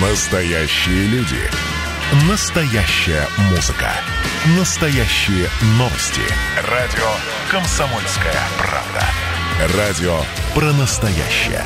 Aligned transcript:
Настоящие 0.00 1.08
люди. 1.08 1.40
Настоящая 2.30 3.26
музыка. 3.50 3.90
Настоящие 4.56 5.48
новости. 5.76 6.20
Радио 6.70 7.04
«Комсомольская 7.50 8.40
правда». 8.58 9.76
Радио 9.76 10.20
про 10.54 10.72
настоящее. 10.74 11.64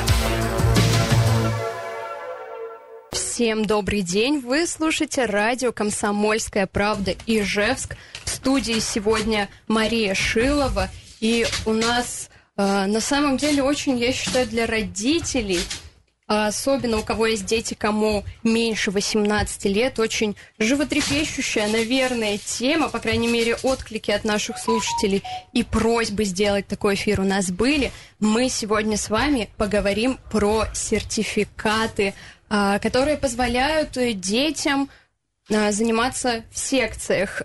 Всем 3.10 3.66
добрый 3.66 4.00
день. 4.00 4.40
Вы 4.40 4.66
слушаете 4.66 5.26
радио 5.26 5.70
«Комсомольская 5.70 6.66
правда» 6.66 7.14
Ижевск. 7.26 7.98
В 8.24 8.30
студии 8.30 8.78
сегодня 8.78 9.50
Мария 9.68 10.14
Шилова. 10.14 10.88
И 11.20 11.46
у 11.66 11.74
нас 11.74 12.30
э, 12.56 12.86
на 12.86 13.00
самом 13.02 13.36
деле 13.36 13.62
очень, 13.62 13.98
я 13.98 14.10
считаю, 14.10 14.46
для 14.46 14.66
родителей 14.66 15.60
особенно 16.26 16.98
у 16.98 17.02
кого 17.02 17.26
есть 17.26 17.44
дети, 17.44 17.74
кому 17.74 18.24
меньше 18.42 18.90
18 18.90 19.64
лет, 19.66 19.98
очень 19.98 20.36
животрепещущая, 20.58 21.68
наверное, 21.68 22.38
тема, 22.38 22.88
по 22.88 22.98
крайней 22.98 23.28
мере, 23.28 23.56
отклики 23.62 24.10
от 24.10 24.24
наших 24.24 24.58
слушателей 24.58 25.22
и 25.52 25.62
просьбы 25.62 26.24
сделать 26.24 26.66
такой 26.66 26.94
эфир 26.94 27.20
у 27.20 27.24
нас 27.24 27.50
были. 27.50 27.92
Мы 28.20 28.48
сегодня 28.48 28.96
с 28.96 29.10
вами 29.10 29.50
поговорим 29.56 30.18
про 30.30 30.66
сертификаты, 30.74 32.14
а, 32.48 32.78
которые 32.78 33.16
позволяют 33.16 33.92
детям 34.20 34.88
а, 35.50 35.72
заниматься 35.72 36.44
в 36.50 36.58
секциях. 36.58 37.42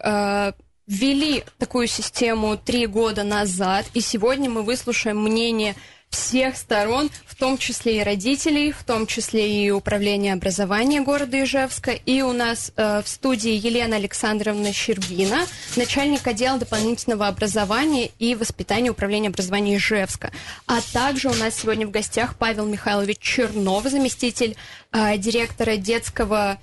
Ввели 0.88 1.44
такую 1.58 1.88
систему 1.88 2.56
три 2.56 2.88
года 2.88 3.24
назад, 3.24 3.88
и 3.94 4.00
сегодня 4.00 4.50
мы 4.50 4.64
выслушаем 4.64 5.22
мнение 5.22 5.76
всех 6.10 6.58
сторон, 6.58 7.10
в 7.26 7.36
том 7.36 7.58
числе 7.58 8.00
и 8.00 8.04
родителей, 8.04 8.72
в 8.72 8.84
том 8.84 9.06
числе 9.08 9.66
и 9.66 9.72
управление 9.72 10.34
образования 10.34 11.02
города 11.02 11.42
Ижевска. 11.42 11.92
И 11.92 12.22
у 12.22 12.34
нас 12.34 12.72
э, 12.76 13.02
в 13.04 13.08
студии 13.08 13.52
Елена 13.52 13.98
Александровна 13.98 14.74
Щербина, 14.74 15.46
начальник 15.76 16.26
отдела 16.26 16.58
дополнительного 16.58 17.28
образования 17.28 18.12
и 18.20 18.36
воспитания 18.36 18.90
управления 18.90 19.30
образования 19.30 19.78
Ижевска. 19.78 20.32
А 20.66 20.80
также 20.94 21.30
у 21.30 21.34
нас 21.36 21.56
сегодня 21.56 21.86
в 21.88 21.92
гостях 21.92 22.36
Павел 22.38 22.66
Михайлович 22.66 23.20
Чернов, 23.20 23.84
заместитель 23.84 24.56
э, 24.92 25.18
директора 25.18 25.78
детского 25.78 26.60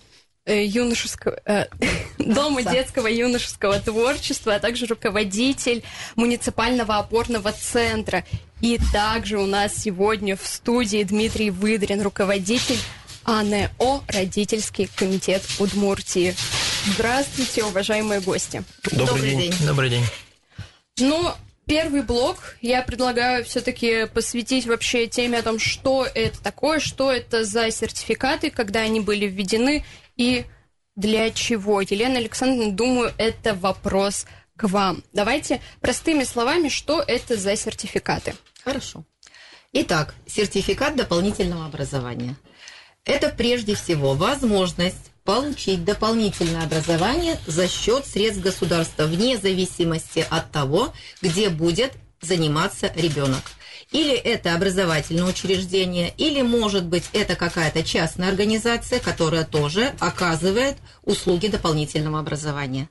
э, 0.46 0.64
юношеского 0.64 1.38
э, 1.44 1.66
дома 2.18 2.62
детского 2.62 3.06
юношеского 3.06 3.78
творчества, 3.80 4.56
а 4.56 4.58
также 4.58 4.86
руководитель 4.86 5.82
муниципального 6.16 6.98
опорного 6.98 7.52
центра. 7.52 8.24
И 8.64 8.80
также 8.94 9.38
у 9.38 9.44
нас 9.44 9.76
сегодня 9.76 10.38
в 10.38 10.46
студии 10.46 11.02
Дмитрий 11.02 11.50
Выдрин, 11.50 12.00
руководитель 12.00 12.78
АНО 13.24 13.70
«Родительский 14.08 14.88
комитет 14.96 15.42
Удмуртии». 15.58 16.34
Здравствуйте, 16.86 17.62
уважаемые 17.62 18.22
гости. 18.22 18.64
Добрый, 18.84 19.06
Добрый 19.06 19.30
день. 19.32 19.38
день. 19.38 19.54
Добрый 19.66 19.90
день. 19.90 20.04
Ну, 20.98 21.32
первый 21.66 22.00
блок 22.00 22.56
я 22.62 22.80
предлагаю 22.80 23.44
все-таки 23.44 24.06
посвятить 24.06 24.64
вообще 24.64 25.08
теме 25.08 25.40
о 25.40 25.42
том, 25.42 25.58
что 25.58 26.06
это 26.14 26.42
такое, 26.42 26.80
что 26.80 27.12
это 27.12 27.44
за 27.44 27.70
сертификаты, 27.70 28.48
когда 28.48 28.80
они 28.80 29.00
были 29.00 29.26
введены 29.26 29.84
и 30.16 30.46
для 30.96 31.30
чего. 31.32 31.82
Елена 31.82 32.16
Александровна, 32.16 32.72
думаю, 32.72 33.12
это 33.18 33.52
вопрос 33.52 34.24
к 34.56 34.66
вам. 34.68 35.04
Давайте 35.12 35.60
простыми 35.82 36.24
словами, 36.24 36.70
что 36.70 37.04
это 37.06 37.36
за 37.36 37.56
сертификаты. 37.56 38.34
Хорошо. 38.64 39.04
Итак, 39.72 40.14
сертификат 40.26 40.96
дополнительного 40.96 41.66
образования. 41.66 42.36
Это 43.04 43.28
прежде 43.28 43.74
всего 43.74 44.14
возможность 44.14 45.10
получить 45.24 45.84
дополнительное 45.84 46.64
образование 46.64 47.38
за 47.46 47.68
счет 47.68 48.06
средств 48.06 48.42
государства, 48.42 49.04
вне 49.04 49.36
зависимости 49.36 50.26
от 50.30 50.50
того, 50.50 50.94
где 51.20 51.50
будет 51.50 51.92
заниматься 52.22 52.90
ребенок. 52.94 53.42
Или 53.90 54.14
это 54.14 54.54
образовательное 54.54 55.24
учреждение, 55.24 56.12
или, 56.16 56.40
может 56.40 56.86
быть, 56.86 57.04
это 57.12 57.36
какая-то 57.36 57.82
частная 57.82 58.28
организация, 58.28 58.98
которая 58.98 59.44
тоже 59.44 59.92
оказывает 60.00 60.76
услуги 61.02 61.48
дополнительного 61.48 62.18
образования. 62.20 62.88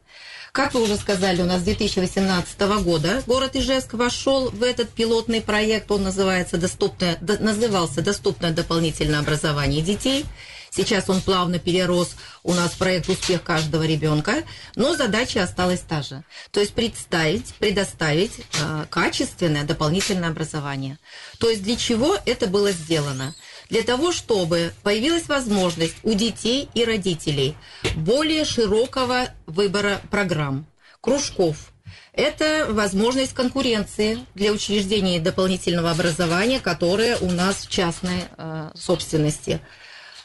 Как 0.53 0.75
вы 0.75 0.83
уже 0.83 0.97
сказали, 0.97 1.41
у 1.41 1.45
нас 1.45 1.61
с 1.61 1.63
2018 1.63 2.61
года 2.83 3.23
город 3.25 3.55
Ижевск 3.55 3.93
вошел 3.93 4.51
в 4.51 4.61
этот 4.61 4.89
пилотный 4.89 5.41
проект. 5.41 5.89
Он 5.89 6.03
называется 6.03 6.57
доступное, 6.57 7.17
назывался 7.39 8.03
«Доступное 8.03 8.51
дополнительное 8.51 9.17
образование 9.17 9.81
детей». 9.81 10.25
Сейчас 10.69 11.09
он 11.09 11.21
плавно 11.21 11.57
перерос 11.57 12.15
у 12.43 12.53
нас 12.53 12.73
проект 12.73 13.09
«Успех 13.09 13.41
каждого 13.41 13.81
ребенка», 13.81 14.43
но 14.75 14.95
задача 14.95 15.41
осталась 15.41 15.81
та 15.81 16.03
же. 16.03 16.23
То 16.51 16.59
есть 16.59 16.73
представить, 16.73 17.47
предоставить 17.55 18.33
э, 18.39 18.85
качественное 18.91 19.63
дополнительное 19.63 20.29
образование. 20.29 20.99
То 21.39 21.49
есть 21.49 21.63
для 21.63 21.77
чего 21.77 22.15
это 22.27 22.45
было 22.45 22.71
сделано? 22.71 23.33
Для 23.73 23.81
того, 23.81 24.11
чтобы 24.11 24.71
появилась 24.83 25.27
возможность 25.27 25.95
у 26.03 26.13
детей 26.13 26.69
и 26.75 26.85
родителей 26.85 27.55
более 27.95 28.45
широкого 28.45 29.29
выбора 29.47 29.99
программ, 30.11 30.67
кружков. 31.01 31.73
Это 32.13 32.67
возможность 32.69 33.33
конкуренции 33.33 34.19
для 34.35 34.51
учреждений 34.51 35.19
дополнительного 35.19 35.89
образования, 35.89 36.59
которые 36.59 37.17
у 37.17 37.31
нас 37.31 37.65
в 37.65 37.69
частной 37.71 38.25
э, 38.37 38.69
собственности. 38.75 39.59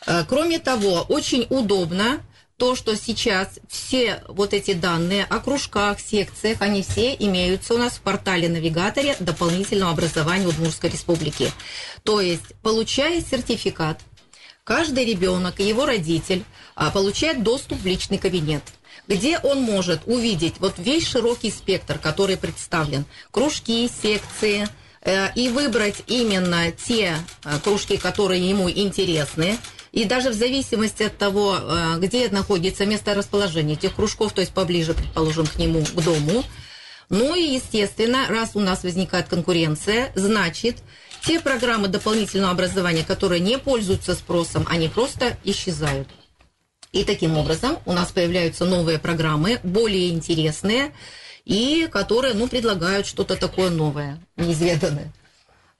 Э, 0.06 0.24
кроме 0.28 0.58
того, 0.58 1.06
очень 1.08 1.46
удобно 1.48 2.20
то, 2.58 2.74
что 2.74 2.96
сейчас 2.96 3.60
все 3.68 4.22
вот 4.26 4.52
эти 4.52 4.74
данные 4.74 5.24
о 5.24 5.38
кружках, 5.38 6.00
секциях, 6.00 6.60
они 6.60 6.82
все 6.82 7.14
имеются 7.14 7.74
у 7.74 7.78
нас 7.78 7.94
в 7.94 8.00
портале-навигаторе 8.00 9.16
дополнительного 9.20 9.92
образования 9.92 10.48
Удмуртской 10.48 10.90
Республики. 10.90 11.52
То 12.02 12.20
есть, 12.20 12.54
получая 12.62 13.22
сертификат, 13.22 14.00
каждый 14.64 15.04
ребенок 15.04 15.60
и 15.60 15.68
его 15.68 15.86
родитель 15.86 16.44
а, 16.74 16.90
получает 16.90 17.44
доступ 17.44 17.80
в 17.80 17.86
личный 17.86 18.18
кабинет 18.18 18.62
где 19.06 19.38
он 19.38 19.62
может 19.62 20.02
увидеть 20.04 20.56
вот 20.58 20.74
весь 20.76 21.06
широкий 21.06 21.50
спектр, 21.50 21.98
который 21.98 22.36
представлен, 22.36 23.06
кружки, 23.30 23.88
секции, 23.88 24.68
и 25.36 25.48
выбрать 25.48 26.02
именно 26.06 26.70
те 26.72 27.14
э, 27.44 27.58
кружки, 27.62 27.96
которые 27.96 28.48
ему 28.48 28.68
интересны, 28.68 29.58
и 29.92 30.04
даже 30.04 30.30
в 30.30 30.34
зависимости 30.34 31.04
от 31.04 31.16
того, 31.16 31.56
э, 31.58 31.98
где 31.98 32.28
находится 32.28 32.84
место 32.84 33.14
расположения 33.14 33.74
этих 33.74 33.94
кружков, 33.94 34.32
то 34.32 34.40
есть 34.40 34.52
поближе, 34.52 34.94
предположим, 34.94 35.46
к 35.46 35.56
нему, 35.56 35.84
к 35.84 36.02
дому, 36.02 36.44
ну 37.10 37.34
и, 37.34 37.54
естественно, 37.54 38.26
раз 38.28 38.50
у 38.54 38.60
нас 38.60 38.82
возникает 38.82 39.28
конкуренция, 39.28 40.12
значит, 40.14 40.76
те 41.24 41.40
программы 41.40 41.88
дополнительного 41.88 42.52
образования, 42.52 43.02
которые 43.02 43.40
не 43.40 43.58
пользуются 43.58 44.14
спросом, 44.14 44.66
они 44.68 44.88
просто 44.88 45.38
исчезают. 45.44 46.08
И 46.92 47.04
таким 47.04 47.36
образом 47.36 47.78
у 47.86 47.92
нас 47.92 48.12
появляются 48.12 48.64
новые 48.64 48.98
программы, 48.98 49.60
более 49.62 50.10
интересные, 50.10 50.92
и 51.48 51.88
которые, 51.90 52.34
ну, 52.34 52.46
предлагают 52.46 53.06
что-то 53.06 53.34
такое 53.34 53.70
новое, 53.70 54.18
неизведанное. 54.36 55.10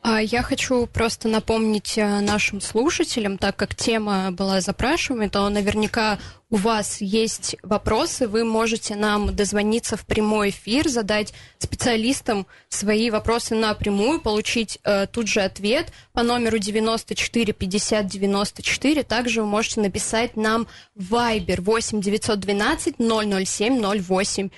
А 0.00 0.22
я 0.22 0.42
хочу 0.42 0.86
просто 0.86 1.26
напомнить 1.28 1.98
э, 1.98 2.20
нашим 2.20 2.60
слушателям, 2.60 3.36
так 3.36 3.56
как 3.56 3.74
тема 3.74 4.30
была 4.30 4.60
запрашиваема, 4.60 5.28
то 5.28 5.48
наверняка 5.48 6.20
у 6.50 6.56
вас 6.56 7.00
есть 7.00 7.56
вопросы, 7.64 8.28
вы 8.28 8.44
можете 8.44 8.94
нам 8.94 9.34
дозвониться 9.34 9.96
в 9.96 10.06
прямой 10.06 10.50
эфир, 10.50 10.88
задать 10.88 11.34
специалистам 11.58 12.46
свои 12.68 13.10
вопросы 13.10 13.56
напрямую, 13.56 14.20
получить 14.20 14.78
э, 14.84 15.08
тут 15.08 15.26
же 15.26 15.40
ответ 15.40 15.92
по 16.12 16.22
номеру 16.22 16.58
94 16.58 17.52
50 17.52 18.06
94. 18.06 19.02
Также 19.02 19.42
вы 19.42 19.48
можете 19.48 19.80
написать 19.80 20.36
нам 20.36 20.68
Viber 20.96 21.60
8 21.60 22.00
912 22.00 22.94
007 22.98 23.82
08 23.82 24.50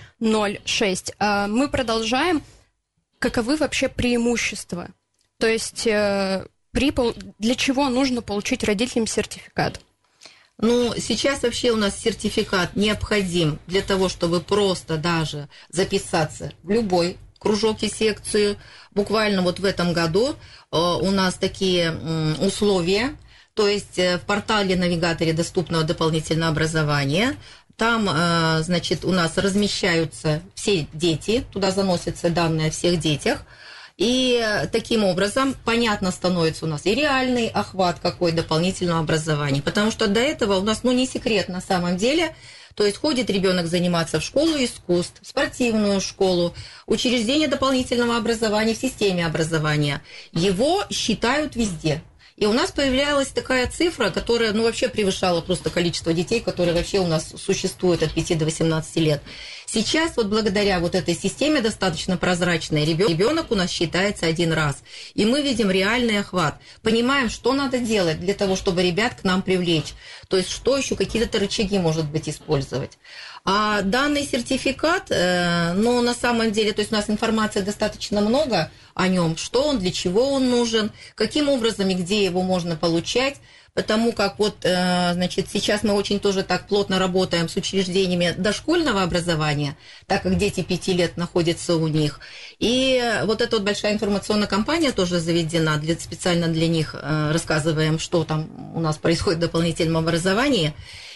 06. 0.66 1.12
Э, 1.18 1.46
мы 1.46 1.68
продолжаем. 1.68 2.42
Каковы 3.18 3.56
вообще 3.56 3.88
преимущества 3.88 4.88
то 5.40 5.48
есть 5.48 5.86
э, 5.86 6.46
при, 6.70 6.92
для 7.38 7.54
чего 7.54 7.88
нужно 7.88 8.22
получить 8.22 8.62
родителям 8.62 9.06
сертификат? 9.06 9.80
Ну, 10.58 10.92
сейчас 10.98 11.42
вообще 11.42 11.70
у 11.70 11.76
нас 11.76 11.98
сертификат 11.98 12.76
необходим 12.76 13.58
для 13.66 13.80
того, 13.80 14.10
чтобы 14.10 14.40
просто 14.40 14.98
даже 14.98 15.48
записаться 15.70 16.52
в 16.62 16.70
любой 16.70 17.16
кружок 17.38 17.82
и 17.82 17.88
секцию. 17.88 18.58
Буквально 18.90 19.40
вот 19.40 19.58
в 19.58 19.64
этом 19.64 19.94
году 19.94 20.36
э, 20.70 20.76
у 20.76 21.10
нас 21.10 21.34
такие 21.34 21.90
условия, 22.40 23.16
то 23.54 23.66
есть 23.66 23.98
э, 23.98 24.18
в 24.18 24.20
портале 24.22 24.76
навигаторе 24.76 25.32
доступного 25.32 25.84
дополнительного 25.84 26.52
образования 26.52 27.36
там, 27.76 28.10
э, 28.10 28.62
значит, 28.62 29.06
у 29.06 29.12
нас 29.12 29.38
размещаются 29.38 30.42
все 30.54 30.86
дети, 30.92 31.46
туда 31.50 31.70
заносятся 31.70 32.28
данные 32.28 32.68
о 32.68 32.70
всех 32.70 33.00
детях– 33.00 33.42
И 34.00 34.42
таким 34.72 35.04
образом 35.04 35.54
понятно 35.66 36.10
становится 36.10 36.64
у 36.64 36.68
нас 36.68 36.86
и 36.86 36.94
реальный 36.94 37.48
охват 37.48 38.00
какой 38.00 38.32
дополнительного 38.32 39.00
образования. 39.00 39.60
Потому 39.60 39.90
что 39.90 40.06
до 40.06 40.20
этого 40.20 40.56
у 40.56 40.62
нас, 40.62 40.84
ну, 40.84 40.92
не 40.92 41.06
секрет 41.06 41.48
на 41.48 41.60
самом 41.60 41.98
деле, 41.98 42.34
то 42.74 42.86
есть 42.86 42.96
ходит 42.96 43.28
ребенок 43.28 43.66
заниматься 43.66 44.18
в 44.18 44.24
школу 44.24 44.52
искусств, 44.56 45.20
в 45.20 45.26
спортивную 45.26 46.00
школу, 46.00 46.54
учреждение 46.86 47.46
дополнительного 47.46 48.16
образования 48.16 48.72
в 48.72 48.78
системе 48.78 49.26
образования. 49.26 50.00
Его 50.32 50.82
считают 50.88 51.54
везде. 51.54 52.02
И 52.38 52.46
у 52.46 52.54
нас 52.54 52.70
появлялась 52.70 53.28
такая 53.28 53.70
цифра, 53.70 54.08
которая, 54.08 54.54
ну, 54.54 54.62
вообще 54.62 54.88
превышала 54.88 55.42
просто 55.42 55.68
количество 55.68 56.14
детей, 56.14 56.40
которые 56.40 56.74
вообще 56.74 57.00
у 57.00 57.06
нас 57.06 57.34
существуют 57.36 58.02
от 58.02 58.14
5 58.14 58.38
до 58.38 58.46
18 58.46 58.96
лет. 58.96 59.20
Сейчас 59.72 60.16
вот 60.16 60.26
благодаря 60.26 60.80
вот 60.80 60.96
этой 60.96 61.14
системе 61.14 61.60
достаточно 61.60 62.16
прозрачной, 62.16 62.84
ребенок 62.84 63.52
у 63.52 63.54
нас 63.54 63.70
считается 63.70 64.26
один 64.26 64.52
раз. 64.52 64.82
И 65.14 65.24
мы 65.24 65.42
видим 65.42 65.70
реальный 65.70 66.18
охват. 66.18 66.58
Понимаем, 66.82 67.30
что 67.30 67.52
надо 67.52 67.78
делать 67.78 68.18
для 68.18 68.34
того, 68.34 68.56
чтобы 68.56 68.82
ребят 68.82 69.20
к 69.20 69.22
нам 69.22 69.42
привлечь. 69.42 69.94
То 70.26 70.36
есть 70.36 70.50
что 70.50 70.76
еще, 70.76 70.96
какие-то 70.96 71.38
рычаги, 71.38 71.78
может 71.78 72.10
быть, 72.10 72.28
использовать. 72.28 72.98
А 73.44 73.82
данный 73.82 74.26
сертификат, 74.26 75.12
э, 75.12 75.72
ну, 75.74 76.02
на 76.02 76.14
самом 76.14 76.50
деле, 76.50 76.72
то 76.72 76.80
есть 76.80 76.90
у 76.90 76.96
нас 76.96 77.08
информации 77.08 77.60
достаточно 77.60 78.20
много 78.20 78.72
о 78.94 79.06
нем, 79.06 79.36
что 79.36 79.62
он, 79.62 79.78
для 79.78 79.92
чего 79.92 80.32
он 80.32 80.50
нужен, 80.50 80.90
каким 81.14 81.48
образом 81.48 81.88
и 81.90 81.94
где 81.94 82.24
его 82.24 82.42
можно 82.42 82.74
получать, 82.74 83.36
потому 83.80 84.12
как 84.12 84.38
вот, 84.38 84.56
э, 84.62 85.14
значит, 85.14 85.48
сейчас 85.50 85.82
мы 85.82 85.94
очень 85.94 86.20
тоже 86.20 86.42
так 86.42 86.66
плотно 86.66 86.98
работаем 86.98 87.48
с 87.48 87.56
учреждениями 87.56 88.34
дошкольного 88.36 89.02
образования, 89.02 89.74
так 90.06 90.22
как 90.22 90.36
дети 90.36 90.62
пяти 90.62 90.92
лет 90.92 91.16
находятся 91.16 91.76
у 91.76 91.88
них. 91.88 92.20
И 92.58 93.02
вот 93.24 93.40
эта 93.40 93.56
вот 93.56 93.64
большая 93.64 93.94
информационная 93.94 94.46
кампания 94.46 94.92
тоже 94.92 95.18
заведена, 95.18 95.78
для, 95.78 95.94
специально 95.94 96.48
для 96.48 96.68
них 96.68 96.94
э, 96.94 97.30
рассказываем, 97.32 97.98
что 97.98 98.24
там 98.24 98.50
у 98.74 98.80
нас 98.80 98.98
происходит 98.98 99.38
в 99.38 99.42
дополнительном 99.42 99.96
образовании. 99.96 100.74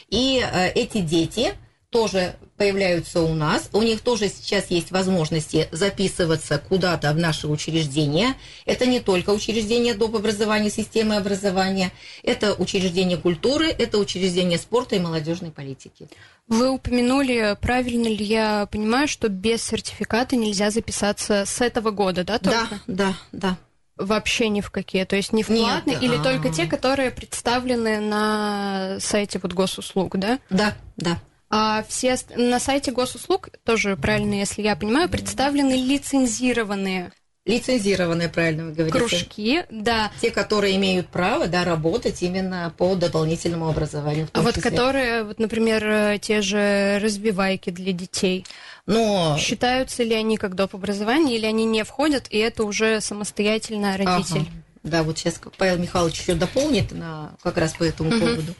И 0.08 0.44
эти 0.74 0.98
дети 0.98 1.54
тоже 1.94 2.34
появляются 2.56 3.22
у 3.22 3.34
нас. 3.34 3.70
У 3.72 3.80
них 3.80 4.00
тоже 4.00 4.28
сейчас 4.28 4.68
есть 4.68 4.90
возможности 4.90 5.68
записываться 5.70 6.58
куда-то 6.58 7.12
в 7.12 7.18
наши 7.18 7.46
учреждения. 7.46 8.34
Это 8.66 8.84
не 8.84 8.98
только 8.98 9.30
учреждения 9.30 9.94
доп. 9.94 10.16
образования, 10.16 10.70
системы 10.70 11.14
образования. 11.14 11.92
Это 12.24 12.52
учреждения 12.54 13.16
культуры, 13.16 13.68
это 13.68 13.98
учреждения 13.98 14.58
спорта 14.58 14.96
и 14.96 14.98
молодежной 14.98 15.52
политики. 15.52 16.08
Вы 16.48 16.68
упомянули, 16.70 17.56
правильно 17.60 18.08
ли 18.08 18.24
я 18.24 18.66
понимаю, 18.66 19.06
что 19.06 19.28
без 19.28 19.62
сертификата 19.62 20.34
нельзя 20.34 20.72
записаться 20.72 21.44
с 21.46 21.60
этого 21.60 21.92
года, 21.92 22.24
да, 22.24 22.40
только? 22.40 22.80
Да, 22.88 23.06
да, 23.06 23.16
да. 23.30 23.58
Вообще 23.96 24.48
ни 24.48 24.60
в 24.60 24.72
какие, 24.72 25.04
то 25.04 25.14
есть 25.14 25.32
не 25.32 25.44
в 25.44 25.46
платные 25.46 25.96
или 26.00 26.16
а... 26.16 26.22
только 26.24 26.48
те, 26.50 26.66
которые 26.66 27.12
представлены 27.12 28.00
на 28.00 28.96
сайте 28.98 29.38
вот 29.40 29.52
госуслуг, 29.52 30.16
да? 30.16 30.40
Да, 30.50 30.76
да. 30.96 31.20
А 31.50 31.84
все 31.88 32.16
на 32.36 32.58
сайте 32.58 32.90
госуслуг, 32.90 33.50
тоже 33.64 33.96
правильно, 33.96 34.34
если 34.34 34.62
я 34.62 34.76
понимаю, 34.76 35.08
представлены 35.08 35.74
лицензированные 35.74 37.12
Лицензированные, 37.46 38.30
правильно 38.30 38.64
вы 38.64 38.72
говорите. 38.72 38.98
Кружки, 38.98 39.64
да. 39.68 40.10
Те, 40.22 40.30
которые 40.30 40.76
имеют 40.76 41.08
право, 41.08 41.46
да, 41.46 41.62
работать 41.62 42.22
именно 42.22 42.72
по 42.78 42.94
дополнительному 42.94 43.68
образованию. 43.68 44.28
А 44.32 44.40
вот 44.40 44.54
которые, 44.54 45.24
вот, 45.24 45.38
например, 45.38 46.18
те 46.20 46.40
же 46.40 46.98
развивайки 47.02 47.68
для 47.68 47.92
детей. 47.92 48.46
Но... 48.86 49.36
Считаются 49.38 50.04
ли 50.04 50.14
они 50.14 50.38
как 50.38 50.54
доп. 50.54 50.74
образование, 50.74 51.36
или 51.36 51.44
они 51.44 51.66
не 51.66 51.84
входят, 51.84 52.28
и 52.30 52.38
это 52.38 52.64
уже 52.64 53.02
самостоятельно 53.02 53.98
родитель? 53.98 54.40
Ага. 54.40 54.64
Да, 54.82 55.02
вот 55.02 55.18
сейчас 55.18 55.40
Павел 55.56 55.78
Михайлович 55.78 56.20
еще 56.20 56.34
дополнит 56.34 56.92
на, 56.92 57.34
как 57.42 57.56
раз 57.56 57.72
по 57.74 57.84
этому 57.84 58.10
угу. 58.10 58.20
поводу. 58.20 58.54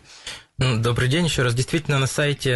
Ну, 0.56 0.78
добрый 0.78 1.08
день 1.08 1.24
еще 1.24 1.42
раз. 1.42 1.52
Действительно, 1.52 1.98
на 1.98 2.06
сайте 2.06 2.50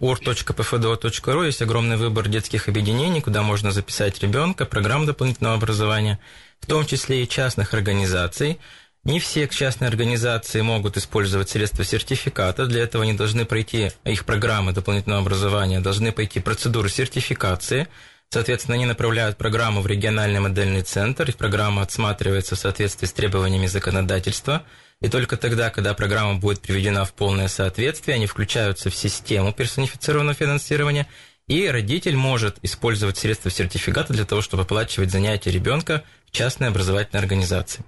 or.pfdo.ru 0.00 1.46
есть 1.46 1.62
огромный 1.62 1.96
выбор 1.96 2.28
детских 2.28 2.68
объединений, 2.68 3.20
куда 3.20 3.42
можно 3.42 3.72
записать 3.72 4.22
ребенка, 4.22 4.64
программ 4.66 5.04
дополнительного 5.04 5.56
образования, 5.56 6.20
в 6.60 6.66
том 6.66 6.86
числе 6.86 7.24
и 7.24 7.28
частных 7.28 7.74
организаций. 7.74 8.60
Не 9.02 9.18
все 9.18 9.48
частные 9.48 9.88
организации 9.88 10.60
могут 10.60 10.96
использовать 10.96 11.50
средства 11.50 11.84
сертификата. 11.84 12.66
Для 12.66 12.84
этого 12.84 13.02
они 13.02 13.14
должны 13.14 13.44
пройти 13.44 13.90
их 14.04 14.24
программы 14.24 14.72
дополнительного 14.72 15.22
образования, 15.22 15.80
должны 15.80 16.12
пройти 16.12 16.38
процедуру 16.38 16.88
сертификации. 16.88 17.88
Соответственно, 18.30 18.76
они 18.76 18.86
направляют 18.86 19.36
программу 19.38 19.80
в 19.80 19.88
региональный 19.88 20.38
модельный 20.38 20.82
центр, 20.82 21.28
и 21.28 21.32
программа 21.32 21.82
отсматривается 21.82 22.54
в 22.54 22.60
соответствии 22.60 23.06
с 23.06 23.12
требованиями 23.12 23.66
законодательства– 23.66 24.62
и 25.00 25.08
только 25.08 25.36
тогда, 25.36 25.70
когда 25.70 25.94
программа 25.94 26.38
будет 26.38 26.60
приведена 26.60 27.04
в 27.04 27.12
полное 27.12 27.48
соответствие, 27.48 28.14
они 28.16 28.26
включаются 28.26 28.90
в 28.90 28.94
систему 28.94 29.52
персонифицированного 29.52 30.34
финансирования, 30.34 31.06
и 31.46 31.68
родитель 31.68 32.16
может 32.16 32.58
использовать 32.62 33.18
средства 33.18 33.50
сертификата 33.50 34.12
для 34.12 34.24
того, 34.24 34.40
чтобы 34.40 34.62
оплачивать 34.62 35.10
занятия 35.10 35.50
ребенка 35.50 36.02
в 36.26 36.30
частной 36.30 36.68
образовательной 36.68 37.20
организации. 37.20 37.84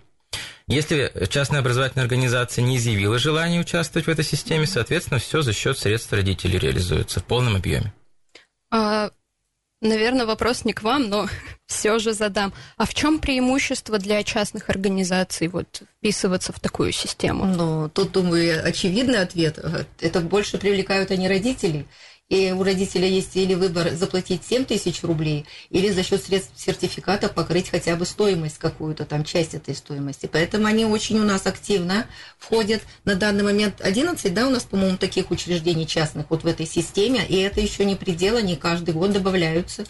Если 0.68 1.12
частная 1.30 1.60
образовательная 1.60 2.04
организация 2.04 2.62
не 2.62 2.76
изъявила 2.76 3.18
желание 3.18 3.60
участвовать 3.60 4.06
в 4.06 4.10
этой 4.10 4.24
системе, 4.24 4.66
соответственно, 4.66 5.20
все 5.20 5.40
за 5.40 5.52
счет 5.52 5.78
средств 5.78 6.12
родителей 6.12 6.58
реализуется 6.58 7.20
в 7.20 7.24
полном 7.24 7.54
объеме. 7.54 7.94
А 8.72 9.10
Наверное, 9.82 10.24
вопрос 10.24 10.64
не 10.64 10.72
к 10.72 10.82
вам, 10.82 11.08
но 11.08 11.28
все 11.66 11.98
же 11.98 12.12
задам. 12.12 12.52
А 12.76 12.86
в 12.86 12.94
чем 12.94 13.18
преимущество 13.18 13.98
для 13.98 14.22
частных 14.22 14.70
организаций 14.70 15.48
вот 15.48 15.82
вписываться 15.98 16.52
в 16.52 16.60
такую 16.60 16.92
систему? 16.92 17.44
Ну, 17.44 17.88
тут, 17.90 18.12
думаю, 18.12 18.66
очевидный 18.66 19.18
ответ. 19.18 19.58
Это 20.00 20.20
больше 20.20 20.58
привлекают 20.58 21.10
они 21.10 21.28
родителей. 21.28 21.86
И 22.28 22.50
у 22.50 22.64
родителя 22.64 23.06
есть 23.06 23.36
или 23.36 23.54
выбор 23.54 23.90
заплатить 23.90 24.42
7 24.44 24.64
тысяч 24.64 25.04
рублей, 25.04 25.46
или 25.70 25.90
за 25.90 26.02
счет 26.02 26.24
средств 26.24 26.52
сертификата 26.56 27.28
покрыть 27.28 27.70
хотя 27.70 27.94
бы 27.94 28.04
стоимость 28.04 28.58
какую-то, 28.58 29.04
там, 29.04 29.22
часть 29.22 29.54
этой 29.54 29.76
стоимости. 29.76 30.28
Поэтому 30.30 30.66
они 30.66 30.84
очень 30.84 31.20
у 31.20 31.24
нас 31.24 31.46
активно 31.46 32.06
входят. 32.36 32.82
На 33.04 33.14
данный 33.14 33.44
момент 33.44 33.80
11, 33.80 34.34
да, 34.34 34.48
у 34.48 34.50
нас, 34.50 34.64
по-моему, 34.64 34.96
таких 34.96 35.30
учреждений 35.30 35.86
частных 35.86 36.30
вот 36.30 36.42
в 36.42 36.46
этой 36.48 36.66
системе, 36.66 37.24
и 37.24 37.36
это 37.36 37.60
еще 37.60 37.84
не 37.84 37.94
предел, 37.94 38.36
они 38.36 38.56
каждый 38.56 38.92
год 38.92 39.12
добавляются. 39.12 39.84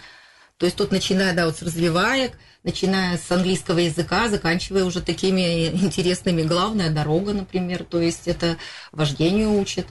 То 0.58 0.66
есть 0.66 0.76
тут 0.76 0.90
начиная, 0.90 1.34
да, 1.34 1.46
вот 1.46 1.56
с 1.56 1.62
развиваек, 1.62 2.32
начиная 2.64 3.16
с 3.16 3.30
английского 3.30 3.78
языка, 3.78 4.28
заканчивая 4.28 4.84
уже 4.84 5.00
такими 5.00 5.68
интересными, 5.68 6.42
главная 6.42 6.90
дорога, 6.90 7.32
например, 7.32 7.84
то 7.84 8.00
есть 8.00 8.26
это 8.26 8.56
вождению 8.92 9.58
учат. 9.58 9.86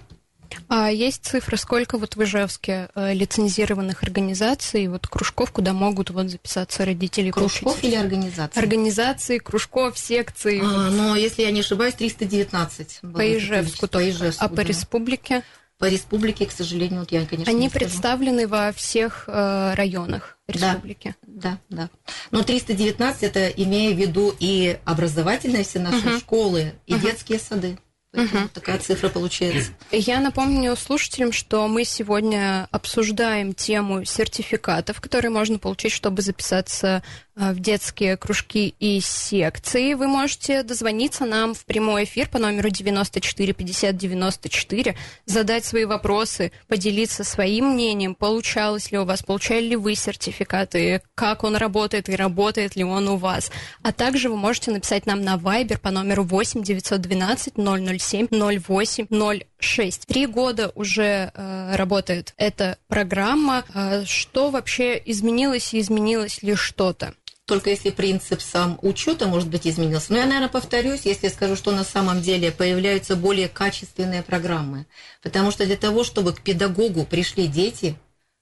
А 0.68 0.89
есть 0.89 1.25
цифры, 1.25 1.58
сколько 1.58 1.98
вот 1.98 2.15
в 2.15 2.24
Ижевске 2.24 2.89
э, 2.96 3.13
лицензированных 3.13 4.03
организаций, 4.03 4.88
вот 4.88 5.08
кружков, 5.08 5.51
куда 5.51 5.74
могут 5.74 6.10
вот 6.10 6.29
записаться 6.29 6.86
родители? 6.86 7.31
Кружков 7.31 7.84
или 7.84 7.96
организаций? 7.96 8.62
Организации, 8.62 9.38
кружков, 9.38 9.98
секций. 9.98 10.62
А, 10.63 10.89
но, 10.89 11.15
если 11.15 11.43
я 11.43 11.51
не 11.51 11.62
ошибаюсь, 11.62 11.96
319. 11.96 13.01
По 13.13 13.38
Ижевску. 13.38 13.88
По 13.88 14.10
Ижевску 14.10 14.46
а 14.46 14.50
да. 14.50 14.55
по 14.55 14.62
республике? 14.62 15.43
По 15.77 15.89
республике, 15.89 16.46
к 16.46 16.51
сожалению, 16.51 17.01
вот 17.01 17.12
я, 17.12 17.25
конечно, 17.25 17.51
Они 17.51 17.67
представлены 17.70 18.48
во 18.48 18.72
всех 18.72 19.25
э, 19.27 19.74
районах 19.75 20.38
республики. 20.48 21.15
Да, 21.27 21.60
да, 21.70 21.89
да. 21.89 22.13
Но 22.31 22.43
319 22.43 23.24
это 23.24 23.48
имея 23.50 23.93
в 23.93 23.98
виду 23.98 24.34
и 24.39 24.79
образовательные 24.86 25.65
все 25.65 25.79
наши 25.79 26.08
uh-huh. 26.08 26.20
школы, 26.20 26.74
и 26.86 26.93
uh-huh. 26.93 27.01
детские 27.01 27.39
сады. 27.39 27.77
Угу. 28.15 28.50
Такая 28.53 28.79
цифра 28.79 29.10
получается. 29.10 29.72
Я 29.91 30.19
напомню 30.19 30.75
слушателям, 30.75 31.31
что 31.31 31.67
мы 31.67 31.84
сегодня 31.84 32.67
обсуждаем 32.72 33.53
тему 33.53 34.05
сертификатов, 34.05 35.01
которые 35.01 35.31
можно 35.31 35.60
получить, 35.60 35.91
чтобы 35.91 36.22
записаться 36.22 37.03
в 37.36 37.60
детские 37.60 38.15
кружки 38.15 38.74
и 38.80 39.01
секции. 39.01 39.94
Вы 39.94 40.08
можете 40.08 40.63
дозвониться 40.63 41.25
нам 41.25 41.54
в 41.54 41.65
прямой 41.65 42.06
эфир 42.06 42.30
по 42.30 42.39
номеру 42.39 42.70
94 42.70 43.54
50 43.54 43.98
94, 43.98 44.96
задать 45.25 45.65
свои 45.65 45.86
вопросы, 45.86 46.51
поделиться 46.68 47.24
своим 47.24 47.74
мнением, 47.74 48.15
получалось 48.15 48.92
ли 48.92 48.98
у 48.98 49.06
вас, 49.06 49.22
получали 49.22 49.65
ли 49.65 49.75
вы 49.75 49.96
сертификаты, 49.96 51.01
как 51.13 51.44
он 51.44 51.58
работает 51.58 52.08
и 52.08 52.15
работает 52.15 52.75
ли 52.75 52.84
он 52.84 53.08
у 53.10 53.18
вас. 53.18 53.51
А 53.84 53.92
также 53.92 54.30
вы 54.30 54.38
можете 54.38 54.72
написать 54.72 55.06
нам 55.06 55.22
на 55.22 55.36
Viber 55.36 55.77
по 55.77 55.92
номеру 55.92 56.24
8 56.24 56.63
912 56.63 57.56
007 57.56 58.27
08 58.32 59.42
06. 59.60 60.08
Три 60.08 60.25
года 60.25 60.72
уже 60.75 61.32
э, 61.34 61.75
работает 61.75 62.34
эта 62.38 62.77
программа. 62.88 63.65
Э, 63.74 64.04
что 64.06 64.51
вообще 64.51 65.01
изменилось 65.06 65.74
и 65.74 65.80
изменилось 65.80 66.42
ли 66.42 66.56
что-то? 66.56 67.13
Только 67.46 67.70
если 67.70 67.92
принцип 67.92 68.42
сам 68.42 68.80
учета, 68.82 69.28
может 69.28 69.50
быть, 69.50 69.68
изменился. 69.68 70.12
Но 70.12 70.18
я, 70.18 70.25
наверное, 70.25 70.50
повторюсь, 70.50 71.06
если 71.06 71.28
скажу, 71.28 71.56
что 71.56 71.72
на 71.72 71.84
самом 71.84 72.22
деле 72.22 72.52
появляются 72.52 73.16
более 73.16 73.48
качественные 73.48 74.24
программы. 74.24 74.88
Потому 75.22 75.52
что 75.52 75.66
для 75.66 75.78
того, 75.78 76.04
чтобы 76.04 76.34
к 76.34 76.42
педагогу 76.42 77.06
пришли 77.06 77.48
дети, 77.48 77.98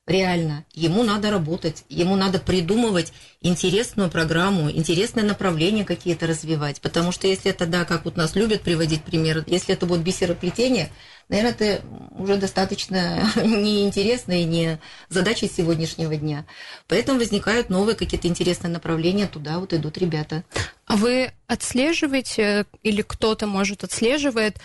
реально. 0.06 0.66
Ему 0.74 1.04
надо 1.04 1.32
работать, 1.32 1.86
ему 1.88 2.16
надо 2.16 2.40
придумывать 2.40 3.14
интересную 3.42 4.10
программу, 4.10 4.70
интересное 4.70 5.24
направление 5.24 5.86
какие-то 5.86 6.28
развивать. 6.28 6.82
Потому 6.82 7.12
что 7.12 7.28
если 7.28 7.52
это, 7.52 7.66
да, 7.66 7.86
как 7.86 8.06
вот 8.06 8.18
нас 8.18 8.36
любят 8.36 8.62
приводить 8.62 9.04
пример, 9.04 9.44
если 9.48 9.74
это 9.74 9.86
будет 9.86 10.02
бисероплетение, 10.02 10.92
наверное, 11.30 11.52
это 11.52 11.86
уже 12.12 12.36
достаточно 12.36 13.30
неинтересно 13.36 14.34
и 14.34 14.44
не 14.44 14.80
задача 15.08 15.48
сегодняшнего 15.48 16.16
дня. 16.18 16.46
Поэтому 16.88 17.20
возникают 17.20 17.70
новые 17.70 17.96
какие-то 17.96 18.28
интересные 18.28 18.72
направления, 18.72 19.28
туда 19.28 19.60
вот 19.60 19.74
идут 19.74 19.98
ребята. 19.98 20.44
А 20.86 20.98
вы 20.98 21.32
отслеживаете 21.48 22.66
или 22.84 23.02
кто-то, 23.02 23.48
может, 23.48 23.86
отслеживает, 23.86 24.58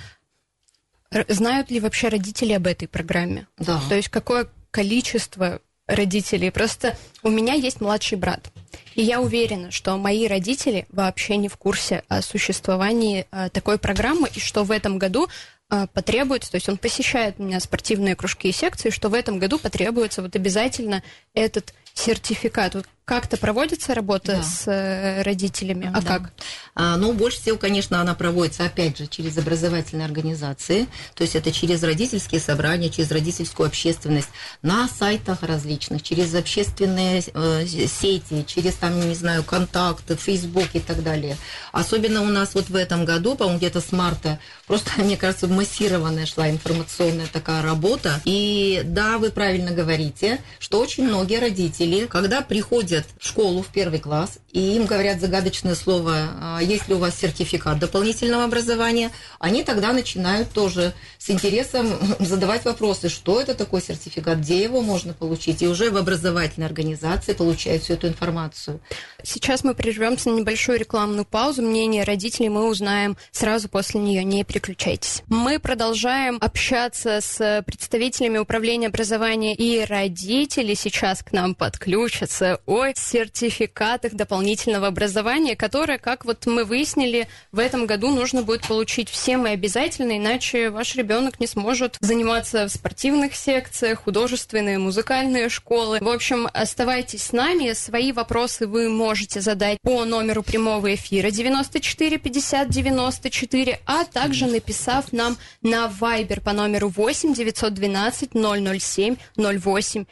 знают 1.28 1.70
ли 1.70 1.78
вообще 1.78 2.08
родители 2.08 2.52
об 2.52 2.66
этой 2.66 2.88
программе? 2.88 3.46
Да. 3.56 3.80
То 3.88 3.94
есть 3.94 4.08
какое 4.08 4.48
количество 4.70 5.60
родителей. 5.86 6.50
Просто 6.50 6.96
у 7.22 7.30
меня 7.30 7.54
есть 7.54 7.80
младший 7.80 8.18
брат. 8.18 8.50
И 8.94 9.02
я 9.02 9.20
уверена, 9.20 9.70
что 9.70 9.96
мои 9.96 10.26
родители 10.26 10.86
вообще 10.90 11.36
не 11.36 11.48
в 11.48 11.56
курсе 11.56 12.02
о 12.08 12.20
существовании 12.20 13.26
а, 13.30 13.48
такой 13.48 13.78
программы, 13.78 14.28
и 14.34 14.40
что 14.40 14.64
в 14.64 14.70
этом 14.70 14.98
году 14.98 15.28
а, 15.70 15.86
потребуется, 15.86 16.50
то 16.50 16.56
есть 16.56 16.68
он 16.68 16.78
посещает 16.78 17.36
у 17.38 17.42
меня 17.42 17.60
спортивные 17.60 18.16
кружки 18.16 18.48
и 18.48 18.52
секции, 18.52 18.90
что 18.90 19.08
в 19.08 19.14
этом 19.14 19.38
году 19.38 19.58
потребуется 19.58 20.22
вот 20.22 20.34
обязательно 20.36 21.02
этот 21.34 21.74
сертификат. 21.94 22.74
Вот 22.74 22.86
как-то 23.08 23.38
проводится 23.38 23.94
работа 23.94 24.36
да. 24.36 24.42
с 24.42 24.64
э, 24.66 25.22
родителями? 25.22 25.90
А 25.94 26.02
да. 26.02 26.18
как? 26.18 26.32
А, 26.74 26.96
ну, 26.98 27.14
больше 27.14 27.40
всего, 27.40 27.56
конечно, 27.56 28.02
она 28.02 28.14
проводится, 28.14 28.66
опять 28.66 28.98
же, 28.98 29.06
через 29.06 29.38
образовательные 29.38 30.04
организации. 30.04 30.86
То 31.14 31.22
есть 31.22 31.34
это 31.34 31.50
через 31.50 31.82
родительские 31.82 32.38
собрания, 32.38 32.90
через 32.90 33.10
родительскую 33.10 33.66
общественность, 33.66 34.28
на 34.60 34.86
сайтах 34.88 35.42
различных, 35.42 36.02
через 36.02 36.34
общественные 36.34 37.22
э, 37.32 37.66
сети, 37.66 38.44
через, 38.46 38.74
там, 38.74 39.00
не 39.08 39.14
знаю, 39.14 39.42
контакты, 39.42 40.14
Facebook 40.14 40.68
и 40.74 40.80
так 40.80 41.02
далее. 41.02 41.38
Особенно 41.72 42.20
у 42.20 42.26
нас 42.26 42.54
вот 42.54 42.68
в 42.68 42.76
этом 42.76 43.06
году, 43.06 43.36
по-моему, 43.36 43.58
где-то 43.58 43.80
с 43.80 43.90
марта, 43.90 44.38
просто, 44.66 44.90
мне 44.98 45.16
кажется, 45.16 45.46
массированная 45.46 46.26
шла 46.26 46.50
информационная 46.50 47.26
такая 47.26 47.62
работа. 47.62 48.20
И 48.26 48.82
да, 48.84 49.16
вы 49.16 49.30
правильно 49.30 49.70
говорите, 49.70 50.40
что 50.58 50.78
очень 50.78 51.04
многие 51.04 51.38
родители, 51.38 52.04
когда 52.04 52.42
приходят 52.42 52.97
приходят 52.98 53.06
в 53.18 53.26
школу 53.26 53.62
в 53.62 53.68
первый 53.68 53.98
класс, 53.98 54.38
и 54.52 54.76
им 54.76 54.86
говорят 54.86 55.20
загадочное 55.20 55.74
слово, 55.74 56.30
«А, 56.40 56.60
есть 56.60 56.88
ли 56.88 56.94
у 56.94 56.98
вас 56.98 57.18
сертификат 57.18 57.78
дополнительного 57.78 58.44
образования, 58.44 59.10
они 59.38 59.62
тогда 59.62 59.92
начинают 59.92 60.50
тоже 60.50 60.92
с 61.18 61.30
интересом 61.30 61.92
задавать 62.18 62.64
вопросы, 62.64 63.08
что 63.08 63.40
это 63.40 63.54
такой 63.54 63.82
сертификат, 63.82 64.38
где 64.38 64.62
его 64.62 64.80
можно 64.80 65.12
получить, 65.12 65.62
и 65.62 65.68
уже 65.68 65.90
в 65.90 65.96
образовательной 65.96 66.66
организации 66.66 67.32
получают 67.32 67.82
всю 67.82 67.94
эту 67.94 68.08
информацию. 68.08 68.80
Сейчас 69.22 69.64
мы 69.64 69.74
прервемся 69.74 70.30
на 70.30 70.36
небольшую 70.36 70.78
рекламную 70.78 71.24
паузу. 71.24 71.62
Мнение 71.62 72.04
родителей 72.04 72.48
мы 72.48 72.68
узнаем 72.68 73.16
сразу 73.32 73.68
после 73.68 74.00
нее. 74.00 74.24
Не 74.24 74.44
переключайтесь. 74.44 75.22
Мы 75.28 75.58
продолжаем 75.58 76.38
общаться 76.40 77.20
с 77.20 77.62
представителями 77.66 78.38
управления 78.38 78.86
образования 78.86 79.54
и 79.54 79.84
родителей. 79.84 80.74
Сейчас 80.74 81.22
к 81.22 81.32
нам 81.32 81.54
подключатся. 81.54 82.60
Ой, 82.66 82.87
сертификатах 82.96 84.14
дополнительного 84.14 84.86
образования, 84.86 85.56
которые, 85.56 85.98
как 85.98 86.24
вот 86.24 86.46
мы 86.46 86.64
выяснили, 86.64 87.28
в 87.52 87.58
этом 87.58 87.86
году 87.86 88.10
нужно 88.10 88.42
будет 88.42 88.66
получить 88.66 89.10
всем 89.10 89.46
и 89.46 89.50
обязательно, 89.50 90.16
иначе 90.16 90.70
ваш 90.70 90.94
ребенок 90.96 91.40
не 91.40 91.46
сможет 91.46 91.96
заниматься 92.00 92.66
в 92.66 92.70
спортивных 92.70 93.34
секциях, 93.34 94.04
художественные, 94.04 94.78
музыкальные 94.78 95.48
школы. 95.48 95.98
В 96.00 96.08
общем, 96.08 96.48
оставайтесь 96.54 97.24
с 97.24 97.32
нами. 97.32 97.72
Свои 97.72 98.12
вопросы 98.12 98.66
вы 98.66 98.88
можете 98.88 99.40
задать 99.40 99.78
по 99.82 100.04
номеру 100.04 100.42
прямого 100.42 100.94
эфира 100.94 101.30
94 101.30 102.18
50 102.18 102.70
94, 102.70 103.80
а 103.84 104.04
также 104.04 104.46
написав 104.46 105.12
нам 105.12 105.36
на 105.62 105.86
Viber 106.00 106.40
по 106.40 106.52
номеру 106.52 106.88
8 106.88 107.34
912 107.34 108.30
007 108.32 109.16
08 109.36 110.04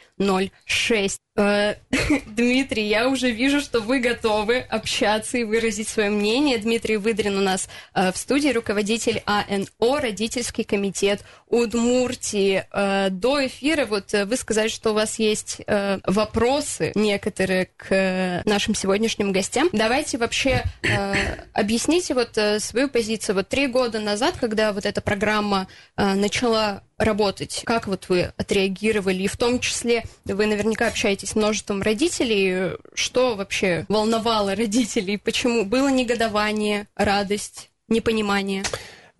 06. 0.65 1.26
Дмитрий, 2.25 2.87
я 2.87 3.07
уже 3.07 3.29
вижу, 3.29 3.61
что 3.61 3.79
вы 3.79 3.99
готовы 3.99 4.57
общаться 4.57 5.37
и 5.37 5.43
выразить 5.43 5.87
свое 5.87 6.09
мнение. 6.09 6.57
Дмитрий 6.57 6.97
Выдрин 6.97 7.37
у 7.37 7.41
нас 7.41 7.69
э, 7.93 8.11
в 8.11 8.17
студии, 8.17 8.49
руководитель 8.49 9.21
АНО, 9.25 9.67
родительский 10.01 10.63
комитет 10.63 11.21
Удмуртии. 11.47 12.65
Э, 12.71 13.09
до 13.11 13.45
эфира 13.45 13.85
вот 13.85 14.15
э, 14.15 14.25
вы 14.25 14.35
сказали, 14.35 14.67
что 14.67 14.91
у 14.91 14.93
вас 14.95 15.19
есть 15.19 15.61
э, 15.67 15.99
вопросы 16.07 16.91
некоторые 16.95 17.69
к 17.77 18.41
нашим 18.45 18.73
сегодняшним 18.73 19.31
гостям. 19.31 19.69
Давайте 19.73 20.17
вообще 20.17 20.63
э, 20.81 21.13
объясните 21.53 22.15
вот 22.15 22.35
э, 22.37 22.59
свою 22.59 22.89
позицию. 22.89 23.35
Вот 23.35 23.47
три 23.47 23.67
года 23.67 23.99
назад, 23.99 24.35
когда 24.39 24.73
вот 24.73 24.87
эта 24.87 25.01
программа 25.01 25.67
э, 25.97 26.15
начала 26.15 26.81
работать. 26.97 27.61
Как 27.65 27.87
вот 27.87 28.09
вы 28.09 28.33
отреагировали? 28.37 29.23
И 29.23 29.27
в 29.27 29.37
том 29.37 29.59
числе 29.59 30.03
вы 30.25 30.45
наверняка 30.45 30.87
общаетесь 30.87 31.29
с 31.29 31.35
множеством 31.35 31.81
родителей. 31.81 32.77
Что 32.93 33.35
вообще 33.35 33.85
волновало 33.87 34.55
родителей? 34.55 35.17
Почему? 35.17 35.65
Было 35.65 35.89
негодование, 35.89 36.87
радость, 36.95 37.69
непонимание? 37.87 38.63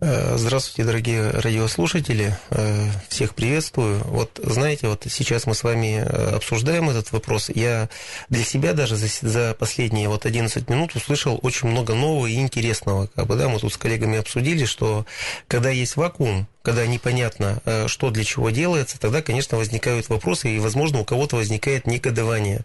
Э, 0.00 0.36
здравствуйте, 0.36 0.84
дорогие 0.84 1.30
радиослушатели. 1.30 2.36
Э, 2.50 2.88
всех 3.08 3.34
приветствую. 3.34 3.98
Вот 4.04 4.40
знаете, 4.40 4.86
вот 4.86 5.04
сейчас 5.08 5.44
мы 5.46 5.56
с 5.56 5.64
вами 5.64 6.04
э, 6.06 6.36
обсуждаем 6.36 6.88
этот 6.88 7.10
вопрос. 7.10 7.50
Я 7.52 7.88
для 8.28 8.44
себя 8.44 8.74
даже 8.74 8.94
за, 8.94 9.08
за 9.28 9.56
последние 9.58 10.08
вот 10.08 10.24
11 10.24 10.70
минут 10.70 10.94
услышал 10.94 11.40
очень 11.42 11.68
много 11.68 11.94
нового 11.94 12.26
и 12.26 12.36
интересного. 12.36 13.08
Как 13.12 13.26
бы, 13.26 13.34
да, 13.34 13.48
мы 13.48 13.58
тут 13.58 13.72
с 13.72 13.76
коллегами 13.76 14.18
обсудили, 14.18 14.66
что 14.66 15.04
когда 15.48 15.70
есть 15.70 15.96
вакуум, 15.96 16.46
когда 16.68 16.86
непонятно, 16.86 17.62
что 17.86 18.10
для 18.10 18.24
чего 18.24 18.50
делается, 18.50 19.00
тогда, 19.00 19.22
конечно, 19.22 19.56
возникают 19.56 20.10
вопросы, 20.10 20.50
и, 20.50 20.58
возможно, 20.58 21.00
у 21.00 21.04
кого-то 21.04 21.36
возникает 21.36 21.86
негодование. 21.86 22.60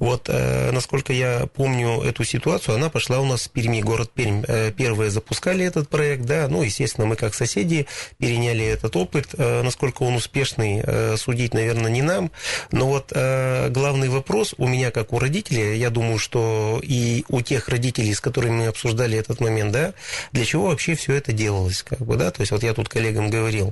Вот, 0.00 0.28
насколько 0.28 1.12
я 1.12 1.46
помню 1.54 2.02
эту 2.02 2.24
ситуацию, 2.24 2.74
она 2.74 2.90
пошла 2.90 3.20
у 3.20 3.26
нас 3.26 3.44
в 3.44 3.50
Перми, 3.50 3.80
город 3.80 4.10
Пермь. 4.12 4.42
Первые 4.76 5.10
запускали 5.10 5.64
этот 5.64 5.88
проект, 5.88 6.24
да, 6.24 6.48
ну, 6.48 6.62
естественно, 6.62 7.06
мы 7.06 7.14
как 7.14 7.34
соседи 7.34 7.86
переняли 8.18 8.64
этот 8.64 8.96
опыт. 8.96 9.28
Э, 9.36 9.62
насколько 9.62 10.02
он 10.02 10.14
успешный, 10.14 10.82
э, 10.84 11.16
судить, 11.16 11.54
наверное, 11.54 11.90
не 11.90 12.02
нам. 12.02 12.30
Но 12.72 12.86
вот 12.88 13.12
э, 13.14 13.68
главный 13.70 14.08
вопрос 14.08 14.54
у 14.58 14.66
меня, 14.66 14.90
как 14.90 15.12
у 15.12 15.18
родителя, 15.18 15.74
я 15.74 15.90
думаю, 15.90 16.18
что 16.18 16.80
и 16.82 17.24
у 17.28 17.40
тех 17.40 17.68
родителей, 17.68 18.14
с 18.14 18.20
которыми 18.20 18.54
мы 18.54 18.66
обсуждали 18.66 19.18
этот 19.18 19.40
момент, 19.40 19.72
да, 19.72 19.94
для 20.32 20.44
чего 20.44 20.66
вообще 20.66 20.94
все 20.94 21.14
это 21.14 21.32
делалось, 21.32 21.82
как 21.82 22.00
бы, 22.00 22.16
да, 22.16 22.30
то 22.30 22.40
есть 22.40 22.52
вот 22.52 22.62
я 22.62 22.74
тут 22.74 22.88
коллегам 22.88 23.30
говорил, 23.44 23.70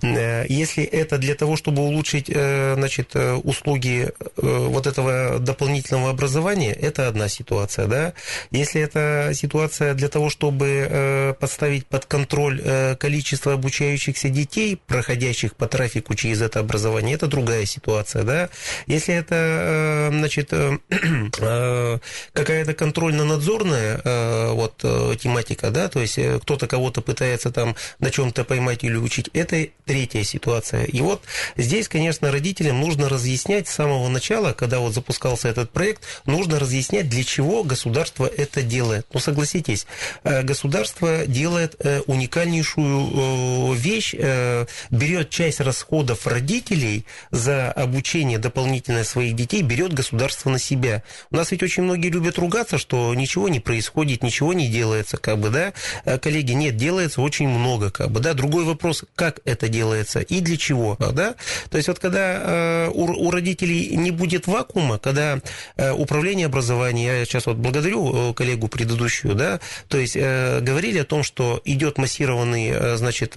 если 0.49 0.85
это 0.85 1.19
для 1.19 1.35
того, 1.35 1.57
чтобы 1.57 1.83
улучшить, 1.83 2.27
значит, 2.27 3.15
услуги 3.17 4.11
вот 4.37 4.87
этого 4.87 5.39
дополнительного 5.39 6.11
образования, 6.11 6.73
это 6.73 7.09
одна 7.09 7.29
ситуация, 7.29 7.87
да, 7.87 8.13
если 8.51 8.81
это 8.81 9.33
ситуация 9.35 9.95
для 9.95 10.09
того, 10.09 10.29
чтобы 10.29 11.37
подставить 11.41 11.87
под 11.87 12.05
контроль 12.07 12.61
количество 12.99 13.55
обучающихся 13.55 14.29
детей, 14.29 14.79
проходящих 14.87 15.57
по 15.57 15.67
трафику 15.67 16.15
через 16.15 16.43
это 16.43 16.61
образование, 16.61 17.15
это 17.15 17.27
другая 17.27 17.65
ситуация, 17.65 18.25
да. 18.25 18.51
Если 18.87 19.15
это, 19.15 19.35
э, 19.35 20.09
значит, 20.11 20.53
э, 20.53 20.79
э, 21.41 21.99
какая-то 22.33 22.75
контрольно-надзорная 22.75 24.03
вот 24.53 24.79
тематика, 25.19 25.71
да, 25.71 25.89
то 25.89 26.01
есть 26.01 26.19
кто-то 26.43 26.67
кого-то 26.67 27.01
пытается 27.01 27.51
там 27.51 27.77
на 28.01 28.11
чем-то 28.11 28.45
поймать 28.45 28.85
или 28.85 28.97
учить, 28.97 29.31
это 29.33 29.52
третья 29.85 30.23
ситуация. 30.23 30.85
И 30.85 31.01
вот 31.01 31.23
здесь, 31.57 31.89
конечно, 31.89 32.31
родителям 32.31 32.81
нужно 32.81 33.09
разъяснять 33.09 33.69
с 33.69 33.75
самого 33.75 34.09
начала, 34.09 34.53
когда 34.53 34.81
вот 34.81 34.95
запускался 34.95 35.49
этот 35.49 35.71
проект, 35.71 36.03
нужно 36.27 36.59
разъяснять, 36.59 37.09
для 37.09 37.25
чего 37.25 37.65
государство 37.65 38.27
это 38.27 38.63
делает. 38.63 39.07
Ну, 39.13 39.21
согласитесь, 39.21 39.87
государство 40.25 41.27
делает 41.27 41.77
уникальнейшую 42.07 42.73
большую 42.73 43.75
э, 43.75 43.77
вещь, 43.77 44.15
э, 44.17 44.67
берет 44.91 45.31
часть 45.31 45.61
расходов 45.61 46.27
родителей 46.27 47.05
за 47.31 47.71
обучение 47.73 48.39
дополнительное 48.39 49.05
своих 49.05 49.35
детей, 49.35 49.63
берет 49.63 49.93
государство 49.93 50.51
на 50.51 50.59
себя. 50.59 51.03
У 51.31 51.37
нас 51.37 51.51
ведь 51.51 51.63
очень 51.63 51.83
многие 51.83 52.09
любят 52.09 52.39
ругаться, 52.39 52.79
что 52.79 53.15
ничего 53.15 53.49
не 53.49 53.61
происходит, 53.61 54.23
ничего 54.23 54.53
не 54.53 54.69
делается, 54.69 55.17
как 55.17 55.39
бы, 55.39 55.51
да. 55.51 55.73
Э, 56.05 56.19
коллеги, 56.19 56.53
нет, 56.53 56.77
делается 56.77 57.21
очень 57.21 57.49
много, 57.49 57.91
как 57.91 58.11
бы, 58.11 58.21
да. 58.21 58.35
Другой 58.35 58.65
вопрос, 58.65 59.05
как 59.15 59.41
это 59.45 59.69
делается 59.69 60.21
и 60.21 60.41
для 60.41 60.57
чего, 60.57 60.97
да? 60.99 61.35
То 61.71 61.77
есть 61.77 61.89
вот 61.89 61.99
когда 61.99 62.89
у, 62.93 63.05
у 63.05 63.31
родителей 63.31 63.97
не 63.97 64.11
будет 64.11 64.47
вакуума, 64.47 64.99
когда 64.99 65.41
управление 65.77 66.47
образования, 66.47 67.21
я 67.21 67.25
сейчас 67.25 67.47
вот 67.47 67.57
благодарю 67.57 68.35
коллегу 68.35 68.69
предыдущую, 68.69 69.35
да, 69.35 69.61
то 69.89 69.99
есть 69.99 70.17
говорили 70.17 70.99
о 70.99 71.05
том, 71.05 71.23
что 71.23 71.61
идет 71.65 71.99
массированный, 71.99 72.97
значит, 72.97 73.37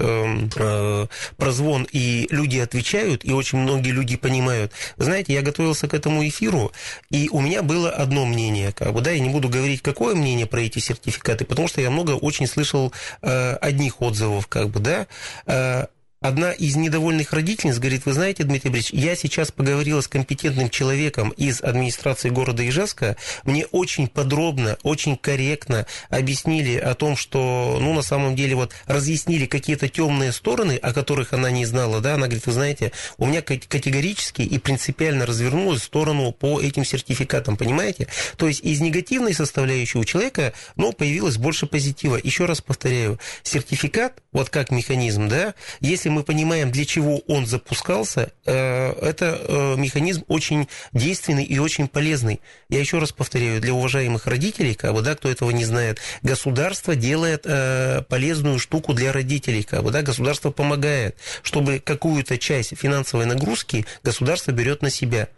прозвон, 1.38 1.88
и 1.92 2.28
люди 2.30 2.58
отвечают, 2.60 3.26
и 3.26 3.32
очень 3.32 3.60
многие 3.60 3.92
люди 3.92 4.18
понимают. 4.18 4.72
Знаете, 4.98 5.34
я 5.34 5.42
готовился 5.42 5.88
к 5.88 5.94
этому 5.94 6.28
эфиру, 6.28 6.72
и 7.10 7.30
у 7.32 7.42
меня 7.42 7.62
было 7.62 7.90
одно 7.90 8.26
мнение, 8.26 8.72
как 8.72 8.94
бы, 8.94 9.02
да, 9.02 9.12
я 9.12 9.20
не 9.20 9.30
буду 9.30 9.50
говорить, 9.50 9.82
какое 9.82 10.16
мнение 10.16 10.46
про 10.46 10.62
эти 10.62 10.80
сертификаты, 10.80 11.46
потому 11.46 11.68
что 11.68 11.82
я 11.82 11.90
много 11.90 12.12
очень 12.12 12.48
слышал 12.48 12.94
э, 13.22 13.56
одних 13.56 14.02
отзывов, 14.02 14.48
как 14.48 14.70
бы, 14.70 14.80
да, 14.80 15.08
э, 15.46 15.86
Одна 16.26 16.54
из 16.54 16.76
недовольных 16.76 17.34
родительниц 17.34 17.78
говорит, 17.78 18.08
вы 18.08 18.14
знаете, 18.14 18.44
Дмитрий 18.44 18.72
Борисович, 18.72 19.00
я 19.00 19.16
сейчас 19.16 19.52
поговорила 19.52 20.02
с 20.02 20.08
компетентным 20.08 20.72
человеком 20.72 21.30
из 21.30 21.62
администрации 21.62 22.30
города 22.30 22.68
Ижевска, 22.68 23.16
мне 23.44 23.68
очень 23.68 24.08
подробно, 24.08 24.76
очень 24.82 25.18
корректно 25.18 25.86
объяснили 26.10 26.78
о 26.78 26.96
том, 26.96 27.16
что, 27.16 27.78
ну, 27.80 27.94
на 27.94 28.02
самом 28.02 28.36
деле, 28.36 28.56
вот 28.56 28.74
разъяснили 28.88 29.46
какие-то 29.46 29.88
темные 29.88 30.32
стороны, 30.32 30.78
о 30.78 30.94
которых 30.94 31.32
она 31.34 31.52
не 31.52 31.64
знала, 31.64 32.02
да, 32.02 32.16
она 32.16 32.26
говорит, 32.26 32.48
вы 32.48 32.54
знаете, 32.54 32.92
у 33.20 33.28
меня 33.28 33.44
категорически 33.44 34.42
и 34.42 34.58
принципиально 34.58 35.28
развернулась 35.28 35.82
в 35.82 35.86
сторону 35.86 36.32
по 36.32 36.60
этим 36.60 36.86
сертификатам, 36.86 37.56
понимаете? 37.56 38.08
То 38.36 38.48
есть 38.48 38.62
из 38.62 38.82
негативной 38.82 39.36
составляющей 39.36 40.00
у 40.00 40.04
человека, 40.04 40.54
ну, 40.76 40.92
появилось 40.92 41.38
больше 41.38 41.68
позитива. 41.68 42.20
Еще 42.24 42.46
раз 42.46 42.62
повторяю, 42.62 43.20
сертификат, 43.44 44.24
вот 44.32 44.50
как 44.50 44.72
механизм, 44.72 45.28
да, 45.28 45.54
если 45.82 46.15
мы 46.16 46.24
понимаем, 46.24 46.72
для 46.72 46.86
чего 46.86 47.20
он 47.28 47.46
запускался, 47.46 48.32
э, 48.46 48.92
это 49.02 49.40
э, 49.48 49.76
механизм 49.78 50.24
очень 50.28 50.68
действенный 50.94 51.44
и 51.44 51.60
очень 51.60 51.88
полезный. 51.88 52.42
Я 52.70 52.80
еще 52.80 53.00
раз 53.00 53.12
повторяю, 53.12 53.62
для 53.62 53.74
уважаемых 53.74 54.26
родителей, 54.26 54.74
как 54.74 54.94
бы, 54.94 55.02
да, 55.02 55.16
кто 55.16 55.30
этого 55.30 55.52
не 55.52 55.66
знает, 55.66 56.00
государство 56.24 56.96
делает 56.96 57.42
э, 57.46 58.04
полезную 58.08 58.60
штуку 58.60 58.94
для 58.94 59.12
родителей, 59.12 59.64
как 59.64 59.84
бы, 59.84 59.92
да, 59.92 60.02
государство 60.02 60.52
помогает, 60.52 61.18
чтобы 61.44 61.80
какую-то 61.80 62.38
часть 62.38 62.78
финансовой 62.78 63.26
нагрузки 63.26 63.86
государство 64.04 64.52
берет 64.52 64.82
на 64.82 64.90
себя. 64.90 65.30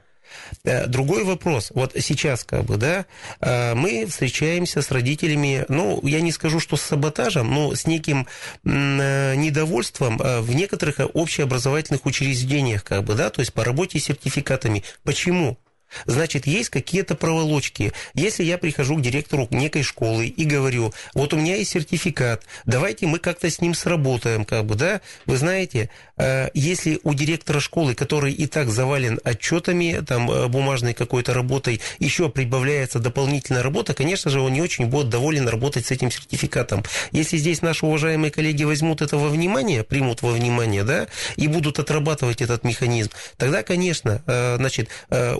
Э, 0.63 0.87
другой 0.87 1.23
вопрос. 1.23 1.71
Вот 1.73 1.93
сейчас, 1.99 2.43
как 2.43 2.65
бы, 2.65 2.77
да, 2.77 3.05
э, 3.41 3.73
мы 3.73 4.05
встречаемся 4.05 4.81
с 4.81 4.91
родителями, 4.91 5.65
ну, 5.69 5.99
я 6.03 6.21
не 6.21 6.31
скажу, 6.31 6.59
что 6.59 6.75
с 6.75 6.81
саботажем, 6.81 7.49
но 7.49 7.75
с 7.75 7.85
неким 7.85 8.27
э, 8.65 9.35
недовольством 9.35 10.17
в 10.17 10.55
некоторых 10.55 10.99
общеобразовательных 11.13 12.05
учреждениях, 12.05 12.83
как 12.83 13.03
бы, 13.03 13.15
да, 13.15 13.29
то 13.29 13.41
есть 13.41 13.53
по 13.53 13.63
работе 13.63 13.99
с 13.99 14.05
сертификатами. 14.05 14.83
Почему? 15.03 15.57
Значит, 16.05 16.47
есть 16.47 16.69
какие-то 16.69 17.15
проволочки. 17.15 17.93
Если 18.13 18.43
я 18.43 18.57
прихожу 18.57 18.97
к 18.97 19.01
директору 19.01 19.47
некой 19.51 19.83
школы 19.83 20.27
и 20.27 20.43
говорю, 20.45 20.93
вот 21.13 21.33
у 21.33 21.37
меня 21.37 21.55
есть 21.55 21.71
сертификат, 21.71 22.43
давайте 22.65 23.07
мы 23.07 23.19
как-то 23.19 23.49
с 23.49 23.61
ним 23.61 23.73
сработаем, 23.73 24.45
как 24.45 24.65
бы, 24.65 24.75
да, 24.75 25.01
вы 25.25 25.37
знаете, 25.37 25.89
э, 26.17 26.49
если 26.53 26.99
у 27.03 27.13
директора 27.13 27.59
школы, 27.59 27.95
который 27.95 28.33
и 28.33 28.47
так 28.47 28.69
завален 28.69 29.19
отчетами, 29.23 30.03
там, 30.05 30.29
э, 30.29 30.47
бумажной 30.47 30.93
какой-то 30.93 31.33
работой, 31.33 31.81
еще 31.99 32.29
прибавляется 32.29 32.99
дополнительная 32.99 33.63
работа, 33.63 33.93
конечно 33.93 34.29
же, 34.29 34.41
он 34.41 34.53
не 34.53 34.61
очень 34.61 34.87
будет 34.87 35.09
доволен 35.09 35.47
работать 35.47 35.85
с 35.85 35.91
этим 35.91 36.11
сертификатом. 36.11 36.83
Если 37.11 37.37
здесь 37.37 37.61
наши 37.61 37.85
уважаемые 37.85 38.31
коллеги 38.31 38.63
возьмут 38.63 39.01
это 39.01 39.17
во 39.17 39.29
внимание, 39.29 39.83
примут 39.83 40.21
во 40.21 40.31
внимание, 40.31 40.83
да, 40.83 41.07
и 41.35 41.47
будут 41.47 41.79
отрабатывать 41.79 42.41
этот 42.41 42.63
механизм, 42.63 43.11
тогда, 43.37 43.63
конечно, 43.63 44.21
э, 44.25 44.57
значит, 44.57 44.89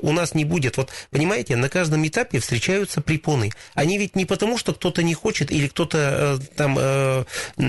у 0.01 0.11
нас 0.11 0.33
не 0.37 0.45
будет. 0.45 0.77
Вот, 0.77 0.91
понимаете, 1.11 1.57
на 1.57 1.67
каждом 1.67 2.07
этапе 2.07 2.39
встречаются 2.39 3.01
препоны. 3.01 3.51
Они 3.73 3.97
ведь 3.97 4.15
не 4.15 4.25
потому, 4.25 4.57
что 4.57 4.73
кто-то 4.73 5.03
не 5.03 5.13
хочет 5.13 5.51
или 5.51 5.67
кто-то 5.67 6.39
э, 6.41 6.45
там, 6.55 6.77
э, 6.79 7.25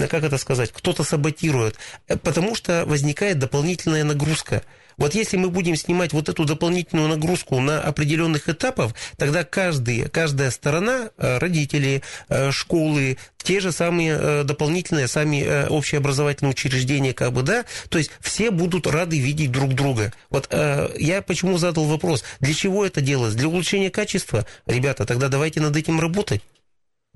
как 0.08 0.22
это 0.22 0.38
сказать, 0.38 0.70
кто-то 0.72 1.02
саботирует, 1.02 1.76
э, 2.06 2.16
потому 2.16 2.54
что 2.54 2.84
возникает 2.86 3.38
дополнительная 3.40 4.04
нагрузка. 4.04 4.62
Вот 4.98 5.14
если 5.14 5.36
мы 5.36 5.48
будем 5.48 5.76
снимать 5.76 6.12
вот 6.12 6.28
эту 6.28 6.44
дополнительную 6.44 7.08
нагрузку 7.08 7.60
на 7.60 7.80
определенных 7.80 8.48
этапах, 8.48 8.92
тогда 9.16 9.44
каждый, 9.44 10.08
каждая 10.08 10.50
сторона, 10.50 11.10
э, 11.16 11.38
родители, 11.38 12.02
э, 12.28 12.50
школы, 12.50 13.16
те 13.38 13.60
же 13.60 13.72
самые 13.72 14.18
э, 14.20 14.44
дополнительные, 14.44 15.08
сами 15.08 15.68
общеобразовательные 15.68 16.50
учреждения, 16.50 17.14
как 17.14 17.32
бы, 17.32 17.42
да, 17.42 17.64
то 17.88 17.98
есть 17.98 18.10
все 18.20 18.50
будут 18.50 18.86
рады 18.86 19.18
видеть 19.18 19.52
друг 19.52 19.74
друга. 19.74 20.12
Вот 20.30 20.52
я 20.98 21.22
почему 21.22 21.56
задал 21.56 21.84
вопрос, 21.84 22.24
для 22.40 22.52
чего 22.52 22.84
это 22.84 23.00
делается? 23.00 23.38
Для 23.38 23.48
улучшения 23.48 23.90
качества? 23.90 24.44
Ребята, 24.66 25.06
тогда 25.06 25.28
давайте 25.28 25.60
над 25.60 25.76
этим 25.76 26.00
работать. 26.00 26.42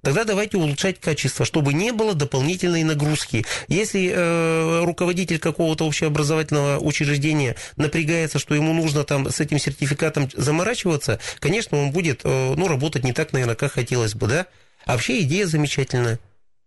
Тогда 0.02 0.24
давайте 0.24 0.56
улучшать 0.56 0.98
качество, 0.98 1.44
чтобы 1.44 1.72
не 1.72 1.92
было 1.92 2.14
дополнительной 2.14 2.82
нагрузки. 2.82 3.46
Если 3.68 4.12
э, 4.12 4.82
руководитель 4.84 5.38
какого-то 5.38 5.86
общеобразовательного 5.86 6.80
учреждения 6.80 7.54
напрягается, 7.76 8.40
что 8.40 8.56
ему 8.56 8.72
нужно 8.72 9.04
там 9.04 9.30
с 9.30 9.38
этим 9.38 9.60
сертификатом 9.60 10.28
заморачиваться, 10.34 11.20
конечно, 11.38 11.78
он 11.78 11.92
будет 11.92 12.22
э, 12.24 12.54
ну, 12.56 12.66
работать 12.66 13.04
не 13.04 13.12
так, 13.12 13.32
наверное, 13.32 13.54
как 13.54 13.70
хотелось 13.70 14.16
бы, 14.16 14.26
да? 14.26 14.46
Вообще 14.86 15.20
идея 15.20 15.46
замечательная. 15.46 16.18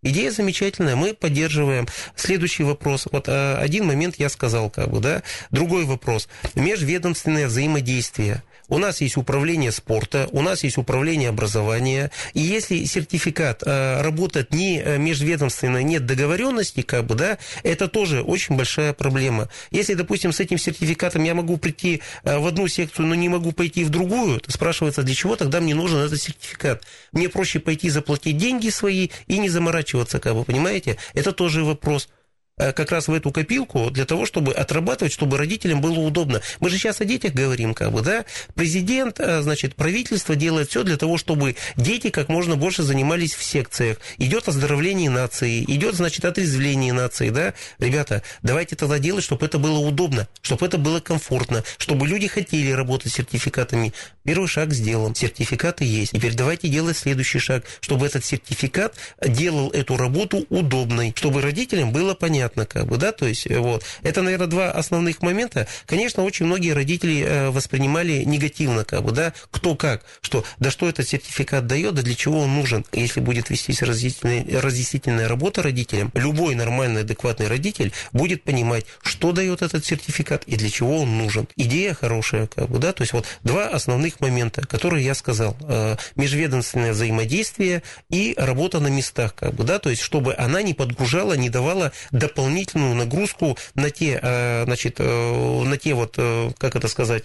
Идея 0.02 0.32
замечательная, 0.32 0.95
мы 0.95 1.13
поддерживаем. 1.13 1.88
Следующий 2.15 2.63
вопрос. 2.63 3.06
Вот 3.12 3.28
э, 3.28 3.56
один 3.58 3.86
момент 3.86 4.15
я 4.17 4.30
сказал, 4.30 4.69
как 4.69 4.89
бы, 4.89 5.02
да. 5.02 5.24
Другой 5.52 5.84
вопрос. 5.84 6.30
Межведомственное 6.54 7.48
взаимодействие. 7.48 8.43
У 8.67 8.78
нас 8.80 9.01
есть 9.01 9.17
управление 9.17 9.71
спорта, 9.71 10.28
у 10.32 10.41
нас 10.41 10.63
есть 10.63 10.78
управление 10.78 11.30
образования. 11.30 12.12
И 12.34 12.41
если 12.41 12.84
сертификат 12.86 13.63
э, 13.65 14.01
работает 14.01 14.54
не 14.54 14.80
э, 14.80 14.97
межведомственно, 14.97 15.84
нет 15.84 16.06
договоренности, 16.06 16.82
как 16.82 17.06
бы, 17.06 17.15
да, 17.15 17.38
это 17.63 17.88
тоже 17.88 18.21
очень 18.21 18.56
большая 18.56 18.93
проблема. 18.93 19.49
Если, 19.71 19.93
допустим, 19.93 20.32
с 20.32 20.39
этим 20.39 20.58
сертификатом 20.58 21.23
я 21.23 21.36
могу 21.36 21.58
прийти 21.58 22.01
э, 22.23 22.38
в 22.38 22.47
одну 22.47 22.67
секцию, 22.67 23.06
но 23.08 23.15
не 23.15 23.30
могу 23.30 23.51
пойти 23.51 23.84
в 23.84 23.89
другую, 23.89 24.39
то 24.39 24.51
спрашивается, 24.51 25.04
для 25.04 25.13
чего 25.13 25.36
тогда 25.36 25.62
мне 25.62 25.75
нужен 25.75 25.99
этот 25.99 26.19
сертификат? 26.19 26.84
Мне 27.12 27.30
проще 27.30 27.60
пойти 27.60 27.89
заплатить 27.89 28.38
деньги 28.38 28.69
свои 28.69 29.10
и 29.28 29.38
не 29.38 29.49
заморачиваться, 29.49 30.19
как 30.19 30.34
бы, 30.34 30.43
понимаете? 30.43 30.97
Это 31.13 31.32
тоже 31.32 31.63
вопрос. 31.63 32.10
Э, 32.58 32.72
как 32.72 32.94
раз 32.94 33.10
в 33.10 33.13
эту 33.13 33.32
копилку 33.32 33.91
для 33.91 34.06
того, 34.06 34.26
чтобы 34.26 34.54
отрабатывать, 34.54 35.12
чтобы 35.12 35.38
родителям 35.38 35.82
было 35.82 36.00
удобно. 36.00 36.41
Мы 36.62 36.70
же 36.70 36.78
сейчас 36.78 37.02
о 37.02 37.06
детях 37.06 37.34
говорим, 37.34 37.74
как 37.74 37.91
бы, 37.91 38.02
да? 38.02 38.24
Президент, 38.54 39.20
э, 39.20 39.41
значит, 39.41 39.76
правительство 39.76 40.38
делает 40.38 40.70
все 40.70 40.84
для 40.84 40.96
того, 40.96 41.18
чтобы 41.18 41.58
дети 41.76 42.12
как 42.12 42.30
можно 42.30 42.56
больше 42.56 42.84
занимались 42.84 43.34
в 43.34 43.44
секциях. 43.44 43.98
Идет 44.20 44.48
оздоровление 44.48 45.10
нации, 45.10 45.65
идет, 45.65 45.96
значит, 45.96 46.24
отрезвление 46.24 46.94
нации, 46.94 47.30
да? 47.30 47.54
Ребята, 47.78 48.24
давайте 48.41 48.78
тогда 48.78 49.00
делать, 49.00 49.26
чтобы 49.26 49.46
это 49.46 49.60
было 49.60 49.80
удобно, 49.80 50.30
чтобы 50.41 50.65
это 50.65 50.78
было 50.78 51.02
комфортно, 51.02 51.62
чтобы 51.78 52.08
люди 52.08 52.28
хотели 52.28 52.72
работать 52.72 53.12
с 53.12 53.15
сертификатами. 53.15 53.91
Первый 54.24 54.48
шаг 54.48 54.72
сделан, 54.72 55.13
сертификаты 55.13 55.84
есть. 55.84 56.13
Теперь 56.13 56.36
давайте 56.36 56.70
делать 56.70 56.96
следующий 56.96 57.39
шаг, 57.39 57.65
чтобы 57.82 58.06
этот 58.06 58.24
сертификат 58.24 58.96
делал 59.22 59.72
эту 59.72 59.98
работу 59.98 60.46
удобной, 60.50 61.12
чтобы 61.18 61.41
родителям 61.41 61.91
было 61.91 62.13
понятно, 62.13 62.44
понятно, 62.49 62.65
как 62.65 62.88
бы, 62.88 62.97
да, 62.97 63.12
то 63.12 63.25
есть, 63.25 63.47
э, 63.47 63.58
вот. 63.60 63.84
Это, 64.03 64.21
наверное, 64.21 64.47
два 64.47 64.71
основных 64.71 65.21
момента. 65.21 65.67
Конечно, 65.86 66.23
очень 66.23 66.45
многие 66.45 66.71
родители 66.71 67.23
э, 67.23 67.49
воспринимали 67.49 68.23
негативно, 68.23 68.84
как 68.86 69.03
бы, 69.03 69.12
да, 69.12 69.34
кто 69.51 69.75
как, 69.75 70.03
что, 70.21 70.43
да 70.60 70.71
что 70.71 70.88
этот 70.88 71.08
сертификат 71.08 71.67
дает, 71.67 71.95
да 71.95 72.01
для 72.01 72.15
чего 72.15 72.39
он 72.39 72.55
нужен. 72.55 72.86
Если 72.91 73.19
будет 73.19 73.49
вестись 73.49 73.81
разъяснительная, 73.81 74.62
разъяснительная 74.62 75.27
работа 75.27 75.63
родителям, 75.63 76.12
любой 76.13 76.55
нормальный, 76.55 77.01
адекватный 77.01 77.47
родитель 77.47 77.91
будет 78.12 78.43
понимать, 78.43 78.86
что 79.01 79.31
дает 79.31 79.62
этот 79.62 79.86
сертификат 79.86 80.43
и 80.45 80.55
для 80.55 80.69
чего 80.69 81.01
он 81.01 81.17
нужен. 81.17 81.47
Идея 81.55 81.93
хорошая, 81.93 82.47
как 82.47 82.69
бы, 82.69 82.79
да, 82.79 82.93
то 82.93 83.01
есть 83.01 83.13
вот 83.13 83.25
два 83.43 83.67
основных 83.67 84.19
момента, 84.19 84.65
которые 84.67 85.05
я 85.05 85.15
сказал. 85.15 85.55
Э, 85.62 85.95
межведомственное 86.15 86.93
взаимодействие 86.93 87.84
и 88.10 88.34
работа 88.38 88.79
на 88.79 88.88
местах, 88.88 89.36
как 89.36 89.53
бы, 89.53 89.63
да, 89.63 89.79
то 89.79 89.89
есть 89.89 90.01
чтобы 90.01 90.36
она 90.36 90.62
не 90.62 90.73
подгружала, 90.73 91.34
не 91.34 91.49
давала 91.49 91.91
дополнительных 92.12 92.35
дополнительную 92.36 92.95
нагрузку 92.95 93.58
на 93.76 93.89
те, 93.89 94.19
э, 94.21 94.65
значит, 94.65 94.95
э, 95.00 95.63
на 95.63 95.78
те 95.78 95.93
вот, 95.93 96.15
э, 96.17 96.52
как 96.58 96.76
это 96.76 96.88
сказать, 96.89 97.24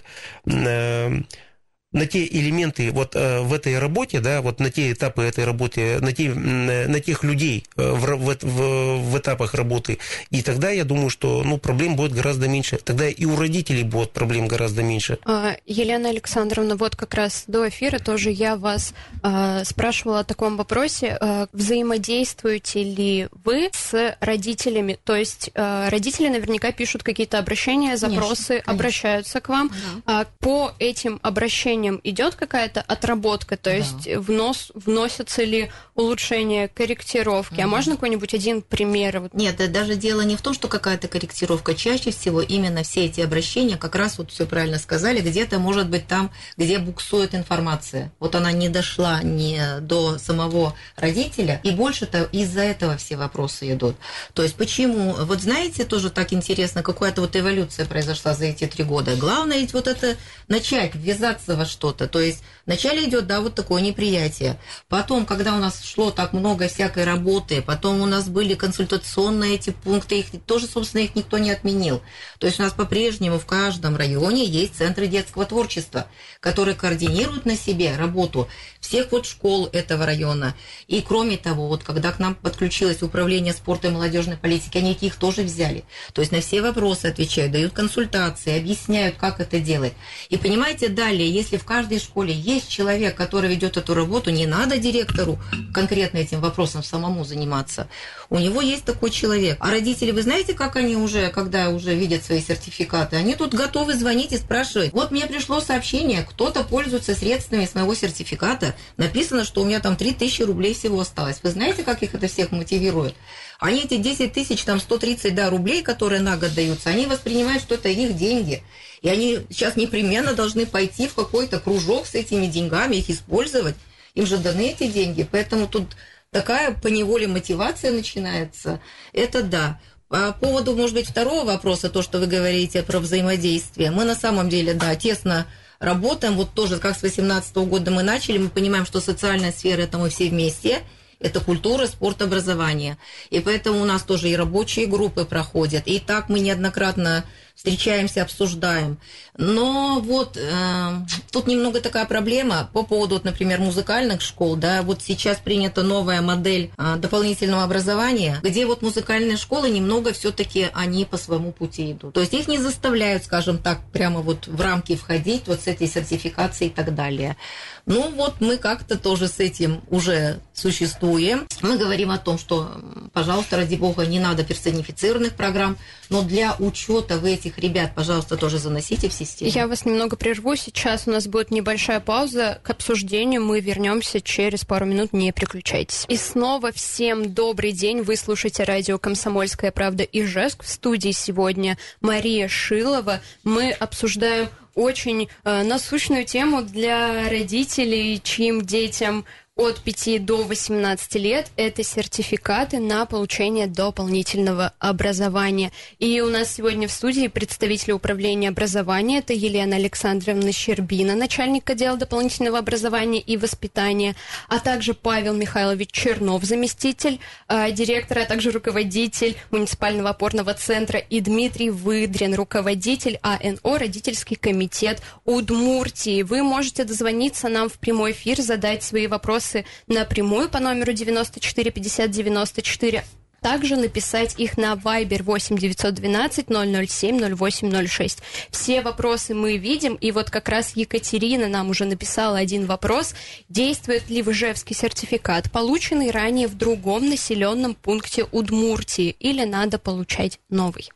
на 1.91 2.05
те 2.05 2.25
элементы 2.25 2.91
вот 2.91 3.15
э, 3.15 3.41
в 3.41 3.53
этой 3.53 3.77
работе, 3.77 4.21
да, 4.21 4.41
вот 4.41 4.59
на 4.59 4.71
те 4.71 4.93
этапы 4.93 5.23
этой 5.23 5.43
работы, 5.43 5.99
на, 5.99 6.13
те, 6.13 6.33
на 6.33 6.99
тех 7.01 7.23
людей 7.23 7.65
э, 7.75 7.91
в, 7.91 8.05
в, 8.15 8.37
в, 8.41 9.11
в 9.11 9.17
этапах 9.17 9.53
работы, 9.53 9.97
и 10.29 10.41
тогда 10.41 10.69
я 10.69 10.85
думаю, 10.85 11.09
что 11.09 11.43
ну, 11.43 11.57
проблем 11.57 11.95
будет 11.95 12.13
гораздо 12.13 12.47
меньше. 12.47 12.77
Тогда 12.77 13.09
и 13.09 13.25
у 13.25 13.35
родителей 13.35 13.83
будет 13.83 14.11
проблем 14.11 14.47
гораздо 14.47 14.83
меньше. 14.83 15.17
А, 15.25 15.55
Елена 15.65 16.09
Александровна, 16.09 16.77
вот 16.77 16.95
как 16.95 17.13
раз 17.13 17.43
до 17.47 17.67
эфира 17.67 17.99
тоже 17.99 18.31
я 18.31 18.55
вас 18.55 18.93
э, 19.23 19.63
спрашивала 19.65 20.19
о 20.19 20.23
таком 20.23 20.55
вопросе. 20.55 21.17
Э, 21.19 21.47
взаимодействуете 21.51 22.83
ли 22.83 23.27
вы 23.43 23.69
с 23.73 24.15
родителями? 24.21 24.97
То 25.03 25.15
есть 25.15 25.51
э, 25.53 25.89
родители 25.89 26.29
наверняка 26.29 26.71
пишут 26.71 27.03
какие-то 27.03 27.37
обращения, 27.37 27.97
запросы, 27.97 28.19
конечно, 28.21 28.47
конечно. 28.47 28.71
обращаются 28.71 29.41
к 29.41 29.49
вам. 29.49 29.71
Да. 30.05 30.21
А 30.21 30.25
по 30.39 30.71
этим 30.79 31.19
обращениям 31.21 31.80
обучением 31.81 31.99
идет 32.03 32.35
какая-то 32.35 32.81
отработка, 32.81 33.57
то 33.57 33.69
да. 33.69 33.75
есть 33.75 34.07
внос, 34.07 34.71
вносятся 34.73 35.43
ли 35.43 35.71
улучшения, 35.95 36.67
корректировки? 36.67 37.55
Угу. 37.55 37.63
А 37.63 37.67
можно 37.67 37.95
какой-нибудь 37.95 38.33
один 38.33 38.61
пример? 38.61 39.29
Нет, 39.33 39.71
даже 39.71 39.95
дело 39.95 40.21
не 40.21 40.35
в 40.35 40.41
том, 40.41 40.53
что 40.53 40.67
какая-то 40.67 41.07
корректировка. 41.07 41.73
Чаще 41.73 42.11
всего 42.11 42.41
именно 42.41 42.83
все 42.83 43.05
эти 43.05 43.21
обращения, 43.21 43.77
как 43.77 43.95
раз 43.95 44.17
вот 44.17 44.31
все 44.31 44.45
правильно 44.45 44.79
сказали, 44.79 45.21
где-то 45.21 45.59
может 45.59 45.89
быть 45.89 46.07
там, 46.07 46.31
где 46.57 46.79
буксует 46.79 47.35
информация. 47.35 48.11
Вот 48.19 48.35
она 48.35 48.51
не 48.51 48.69
дошла 48.69 49.21
не 49.23 49.79
до 49.81 50.17
самого 50.17 50.75
родителя, 50.95 51.59
и 51.63 51.71
больше-то 51.71 52.29
из-за 52.31 52.61
этого 52.61 52.97
все 52.97 53.17
вопросы 53.17 53.71
идут. 53.73 53.95
То 54.33 54.43
есть 54.43 54.55
почему? 54.55 55.13
Вот 55.13 55.41
знаете, 55.41 55.85
тоже 55.85 56.09
так 56.09 56.33
интересно, 56.33 56.83
какая-то 56.83 57.21
вот 57.21 57.35
эволюция 57.35 57.85
произошла 57.85 58.33
за 58.33 58.45
эти 58.45 58.67
три 58.67 58.83
года. 58.83 59.15
Главное 59.15 59.57
ведь 59.59 59.73
вот 59.73 59.87
это 59.87 60.15
начать 60.47 60.95
ввязаться 60.95 61.55
во 61.55 61.65
что-то. 61.71 62.07
То 62.07 62.19
есть 62.19 62.43
вначале 62.65 63.05
идет, 63.05 63.25
да, 63.25 63.41
вот 63.41 63.55
такое 63.55 63.81
неприятие. 63.81 64.59
Потом, 64.87 65.25
когда 65.25 65.55
у 65.55 65.59
нас 65.59 65.83
шло 65.83 66.11
так 66.11 66.33
много 66.33 66.67
всякой 66.67 67.05
работы, 67.05 67.61
потом 67.61 68.01
у 68.01 68.05
нас 68.05 68.29
были 68.29 68.53
консультационные 68.53 69.55
эти 69.55 69.71
пункты, 69.71 70.19
их 70.19 70.27
тоже, 70.45 70.67
собственно, 70.67 71.01
их 71.01 71.15
никто 71.15 71.37
не 71.37 71.51
отменил. 71.51 72.01
То 72.37 72.47
есть 72.47 72.59
у 72.59 72.63
нас 72.63 72.73
по-прежнему 72.73 73.39
в 73.39 73.45
каждом 73.45 73.95
районе 73.95 74.45
есть 74.45 74.75
центры 74.75 75.07
детского 75.07 75.45
творчества, 75.45 76.07
которые 76.39 76.75
координируют 76.75 77.45
на 77.45 77.55
себе 77.55 77.95
работу 77.97 78.47
всех 78.91 79.13
вот 79.13 79.25
школ 79.25 79.69
этого 79.71 80.05
района. 80.05 80.53
И 80.87 81.01
кроме 81.01 81.37
того, 81.37 81.69
вот 81.69 81.81
когда 81.81 82.11
к 82.11 82.19
нам 82.19 82.35
подключилось 82.35 83.01
управление 83.01 83.53
спорта 83.53 83.87
и 83.87 83.91
молодежной 83.91 84.35
политики, 84.35 84.77
они 84.77 84.91
их 84.91 85.15
тоже 85.15 85.43
взяли. 85.43 85.85
То 86.11 86.19
есть 86.19 86.33
на 86.33 86.41
все 86.41 86.61
вопросы 86.61 87.05
отвечают, 87.05 87.53
дают 87.53 87.71
консультации, 87.71 88.59
объясняют, 88.59 89.15
как 89.15 89.39
это 89.39 89.61
делать. 89.61 89.93
И 90.27 90.35
понимаете, 90.35 90.89
далее, 90.89 91.31
если 91.31 91.55
в 91.55 91.63
каждой 91.63 91.99
школе 91.99 92.33
есть 92.33 92.67
человек, 92.67 93.15
который 93.15 93.49
ведет 93.49 93.77
эту 93.77 93.93
работу, 93.93 94.29
не 94.29 94.45
надо 94.45 94.77
директору 94.77 95.39
конкретно 95.73 96.17
этим 96.17 96.41
вопросом 96.41 96.83
самому 96.83 97.23
заниматься. 97.23 97.87
У 98.29 98.39
него 98.39 98.59
есть 98.59 98.83
такой 98.83 99.09
человек. 99.09 99.55
А 99.61 99.71
родители, 99.71 100.11
вы 100.11 100.21
знаете, 100.21 100.53
как 100.53 100.75
они 100.75 100.97
уже, 100.97 101.29
когда 101.29 101.69
уже 101.69 101.95
видят 101.95 102.25
свои 102.25 102.41
сертификаты, 102.41 103.15
они 103.15 103.35
тут 103.35 103.53
готовы 103.53 103.93
звонить 103.93 104.33
и 104.33 104.37
спрашивать. 104.37 104.91
Вот 104.91 105.11
мне 105.11 105.27
пришло 105.27 105.61
сообщение, 105.61 106.27
кто-то 106.29 106.65
пользуется 106.65 107.15
средствами 107.15 107.65
с 107.65 107.73
моего 107.73 107.95
сертификата, 107.95 108.75
написано, 108.97 109.43
что 109.43 109.61
у 109.61 109.65
меня 109.65 109.79
там 109.79 109.95
3000 109.95 110.43
рублей 110.43 110.73
всего 110.73 110.99
осталось. 110.99 111.39
Вы 111.43 111.51
знаете, 111.51 111.83
как 111.83 112.03
их 112.03 112.13
это 112.13 112.27
всех 112.27 112.51
мотивирует? 112.51 113.15
Они 113.59 113.81
эти 113.81 113.97
10 113.97 114.33
тысяч, 114.33 114.63
там 114.63 114.79
130 114.79 115.35
да, 115.35 115.49
рублей, 115.49 115.83
которые 115.83 116.21
на 116.21 116.37
год 116.37 116.53
даются, 116.55 116.89
они 116.89 117.05
воспринимают, 117.05 117.61
что 117.61 117.75
это 117.75 117.89
их 117.89 118.15
деньги. 118.15 118.63
И 119.01 119.09
они 119.09 119.39
сейчас 119.49 119.75
непременно 119.75 120.33
должны 120.33 120.65
пойти 120.65 121.07
в 121.07 121.13
какой-то 121.13 121.59
кружок 121.59 122.07
с 122.07 122.15
этими 122.15 122.47
деньгами, 122.47 122.95
их 122.95 123.09
использовать. 123.09 123.75
Им 124.15 124.25
же 124.25 124.37
даны 124.37 124.71
эти 124.71 124.87
деньги. 124.87 125.27
Поэтому 125.29 125.67
тут 125.67 125.95
такая 126.31 126.73
поневоле 126.73 127.27
мотивация 127.27 127.91
начинается. 127.91 128.81
Это 129.13 129.43
да. 129.43 129.79
По 130.07 130.33
поводу, 130.33 130.75
может 130.75 130.95
быть, 130.95 131.07
второго 131.07 131.45
вопроса, 131.45 131.89
то, 131.89 132.01
что 132.01 132.19
вы 132.19 132.27
говорите 132.27 132.83
про 132.83 132.99
взаимодействие. 132.99 133.91
Мы 133.91 134.03
на 134.03 134.15
самом 134.15 134.49
деле, 134.49 134.73
да, 134.73 134.95
тесно 134.95 135.47
работаем. 135.81 136.35
Вот 136.35 136.53
тоже, 136.53 136.77
как 136.79 136.95
с 136.95 137.01
2018 137.01 137.55
года 137.57 137.91
мы 137.91 138.03
начали, 138.03 138.37
мы 138.37 138.47
понимаем, 138.47 138.85
что 138.85 139.01
социальная 139.01 139.51
сфера– 139.51 139.81
это 139.81 139.97
мы 139.97 140.09
все 140.09 140.29
вместе– 140.29 140.83
это 141.21 141.39
культура, 141.39 141.85
спорт, 141.85 142.21
образование. 142.21 142.97
И 143.29 143.39
поэтому 143.39 143.81
у 143.81 143.85
нас 143.85 144.01
тоже 144.03 144.29
и 144.29 144.35
рабочие 144.35 144.87
группы 144.87 145.23
проходят. 145.23 145.83
И 145.85 145.99
так 145.99 146.29
мы 146.29 146.39
неоднократно 146.39 147.25
встречаемся, 147.55 148.23
обсуждаем. 148.23 148.97
Но 149.37 149.99
вот 150.03 150.37
э, 150.37 150.91
тут 151.31 151.47
немного 151.47 151.79
такая 151.79 152.05
проблема 152.05 152.69
по 152.73 152.83
поводу, 152.83 153.15
вот, 153.15 153.23
например, 153.23 153.59
музыкальных 153.59 154.21
школ. 154.21 154.55
Да, 154.55 154.81
вот 154.81 155.01
сейчас 155.01 155.37
принята 155.37 155.83
новая 155.83 156.21
модель 156.21 156.71
э, 156.77 156.95
дополнительного 156.97 157.63
образования, 157.63 158.39
где 158.43 158.65
вот 158.65 158.81
музыкальные 158.81 159.37
школы 159.37 159.69
немного 159.69 160.11
все-таки 160.13 160.69
они 160.73 161.05
по 161.05 161.17
своему 161.17 161.51
пути 161.51 161.91
идут. 161.91 162.13
То 162.13 162.21
есть 162.21 162.33
их 162.33 162.47
не 162.47 162.57
заставляют, 162.57 163.23
скажем 163.23 163.57
так, 163.57 163.79
прямо 163.91 164.21
вот 164.21 164.47
в 164.47 164.59
рамки 164.59 164.95
входить, 164.95 165.43
вот 165.47 165.61
с 165.61 165.67
этой 165.67 165.87
сертификацией 165.87 166.71
и 166.71 166.73
так 166.73 166.93
далее. 166.93 167.37
Ну 167.85 168.09
вот 168.11 168.35
мы 168.39 168.57
как-то 168.57 168.97
тоже 168.97 169.27
с 169.27 169.39
этим 169.39 169.81
уже 169.89 170.39
существуем. 170.53 171.47
Мы 171.61 171.77
говорим 171.77 172.11
о 172.11 172.17
том, 172.17 172.37
что, 172.37 172.71
пожалуйста, 173.13 173.57
ради 173.57 173.75
бога, 173.75 174.05
не 174.05 174.19
надо 174.19 174.43
персонифицированных 174.43 175.33
программ, 175.33 175.77
но 176.09 176.21
для 176.21 176.55
учета 176.59 177.17
вы 177.17 177.33
этих 177.33 177.57
ребят, 177.57 177.93
пожалуйста, 177.95 178.37
тоже 178.37 178.59
заносите 178.59 179.09
в 179.09 179.13
систему. 179.13 179.51
Я 179.51 179.67
вас 179.67 179.85
немного 179.85 180.15
прерву. 180.15 180.55
Сейчас 180.55 181.07
у 181.07 181.11
нас 181.11 181.27
будет 181.27 181.51
небольшая 181.51 181.99
пауза 181.99 182.59
к 182.63 182.69
обсуждению. 182.69 183.43
Мы 183.43 183.59
вернемся 183.59 184.21
через 184.21 184.65
пару 184.65 184.85
минут. 184.85 185.13
Не 185.13 185.31
переключайтесь. 185.31 186.05
И 186.07 186.17
снова 186.17 186.71
всем 186.71 187.33
добрый 187.33 187.71
день. 187.71 188.01
Вы 188.01 188.15
слушаете 188.15 188.63
радио 188.63 188.97
«Комсомольская 188.97 189.71
правда» 189.71 190.03
и 190.03 190.23
«Жеск». 190.23 190.63
В 190.63 190.69
студии 190.69 191.11
сегодня 191.11 191.77
Мария 192.01 192.47
Шилова. 192.47 193.21
Мы 193.43 193.71
обсуждаем 193.71 194.49
очень 194.75 195.29
э, 195.43 195.63
насущную 195.63 196.25
тему 196.25 196.61
для 196.61 197.29
родителей, 197.29 198.19
чьим 198.23 198.61
детям 198.61 199.25
от 199.57 199.81
5 199.81 200.25
до 200.25 200.43
18 200.43 201.15
лет– 201.15 201.51
это 201.57 201.83
сертификаты 201.83 202.79
на 202.79 203.05
получение 203.05 203.67
дополнительного 203.67 204.73
образования. 204.79 205.73
И 205.99 206.21
у 206.21 206.29
нас 206.29 206.55
сегодня 206.55 206.87
в 206.87 206.91
студии 206.91 207.27
представители 207.27 207.91
управления 207.91 208.47
образования. 208.47 209.19
Это 209.19 209.33
Елена 209.33 209.75
Александровна 209.75 210.53
Щербина, 210.53 211.15
начальник 211.15 211.69
отдела 211.69 211.97
дополнительного 211.97 212.59
образования 212.59 213.19
и 213.19 213.35
воспитания, 213.35 214.15
а 214.47 214.59
также 214.59 214.93
Павел 214.93 215.33
Михайлович 215.33 215.91
Чернов, 215.91 216.43
заместитель 216.43 217.19
э, 217.49 217.71
директора, 217.73 218.21
а 218.21 218.25
также 218.25 218.51
руководитель 218.51 219.35
муниципального 219.51 220.11
опорного 220.11 220.53
центра, 220.53 220.97
и 220.97 221.19
Дмитрий 221.19 221.71
Выдрин, 221.71 222.35
руководитель 222.35 223.19
АНО 223.21 223.59
«Родительский 223.63 224.37
комитет 224.37 225.01
Удмуртии». 225.25 226.23
Вы 226.23 226.41
можете 226.41 226.85
дозвониться 226.85 227.49
нам 227.49 227.67
в 227.67 227.73
прямой 227.73 228.13
эфир, 228.13 228.41
задать 228.41 228.83
свои 228.83 229.07
вопросы 229.07 229.40
вопросы 229.41 229.65
напрямую 229.87 230.49
по 230.49 230.59
номеру 230.59 230.93
94 230.93 231.71
50 231.71 232.11
94 232.11 233.03
также 233.41 233.75
написать 233.75 234.35
их 234.37 234.55
на 234.55 234.73
Viber 234.73 235.23
8 235.23 235.57
912 235.57 236.45
007 236.47 237.35
0806. 237.35 238.19
Все 238.51 238.81
вопросы 238.81 239.33
мы 239.33 239.57
видим, 239.57 239.95
и 239.95 240.11
вот 240.11 240.29
как 240.29 240.47
раз 240.47 240.73
Екатерина 240.75 241.47
нам 241.47 241.71
уже 241.71 241.85
написала 241.85 242.37
один 242.37 242.67
вопрос. 242.67 243.15
Действует 243.49 244.11
ли 244.11 244.21
в 244.21 244.29
Ижевске 244.29 244.75
сертификат, 244.75 245.51
полученный 245.51 246.11
ранее 246.11 246.47
в 246.47 246.55
другом 246.55 247.09
населенном 247.09 247.73
пункте 247.73 248.27
Удмуртии, 248.31 249.15
или 249.19 249.43
надо 249.43 249.79
получать 249.79 250.39
новый? 250.51 250.91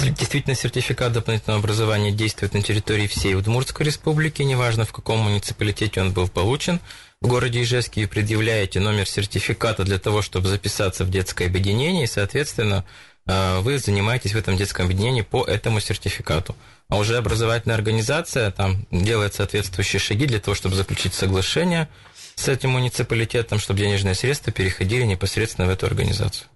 Действительно, 0.00 0.54
сертификат 0.54 1.12
дополнительного 1.12 1.60
образования 1.60 2.10
действует 2.10 2.52
на 2.52 2.62
территории 2.62 3.06
всей 3.06 3.34
Удмуртской 3.36 3.86
республики, 3.86 4.42
неважно 4.42 4.84
в 4.84 4.92
каком 4.92 5.20
муниципалитете 5.20 6.00
он 6.00 6.12
был 6.12 6.28
получен. 6.28 6.80
В 7.24 7.26
городе 7.26 7.62
Ижевске 7.62 8.02
вы 8.02 8.06
предъявляете 8.06 8.80
номер 8.80 9.08
сертификата 9.08 9.82
для 9.82 9.98
того, 9.98 10.20
чтобы 10.20 10.46
записаться 10.48 11.06
в 11.06 11.10
детское 11.10 11.46
объединение, 11.46 12.04
и, 12.04 12.06
соответственно, 12.06 12.84
э, 13.24 13.60
вы 13.60 13.78
занимаетесь 13.78 14.34
в 14.34 14.36
этом 14.36 14.58
детском 14.58 14.84
объединении 14.84 15.22
по 15.22 15.42
этому 15.42 15.80
сертификату. 15.80 16.54
А 16.90 16.98
уже 16.98 17.16
образовательная 17.16 17.76
организация 17.76 18.50
там 18.50 18.86
делает 18.90 19.32
соответствующие 19.32 20.00
шаги 20.00 20.26
для 20.26 20.38
того, 20.38 20.54
чтобы 20.54 20.76
заключить 20.76 21.14
соглашение 21.14 21.88
с 22.34 22.46
этим 22.46 22.72
муниципалитетом, 22.72 23.58
чтобы 23.58 23.80
денежные 23.80 24.14
средства 24.14 24.52
переходили 24.52 25.04
непосредственно 25.04 25.66
в 25.66 25.70
эту 25.70 25.86
организацию. 25.86 26.46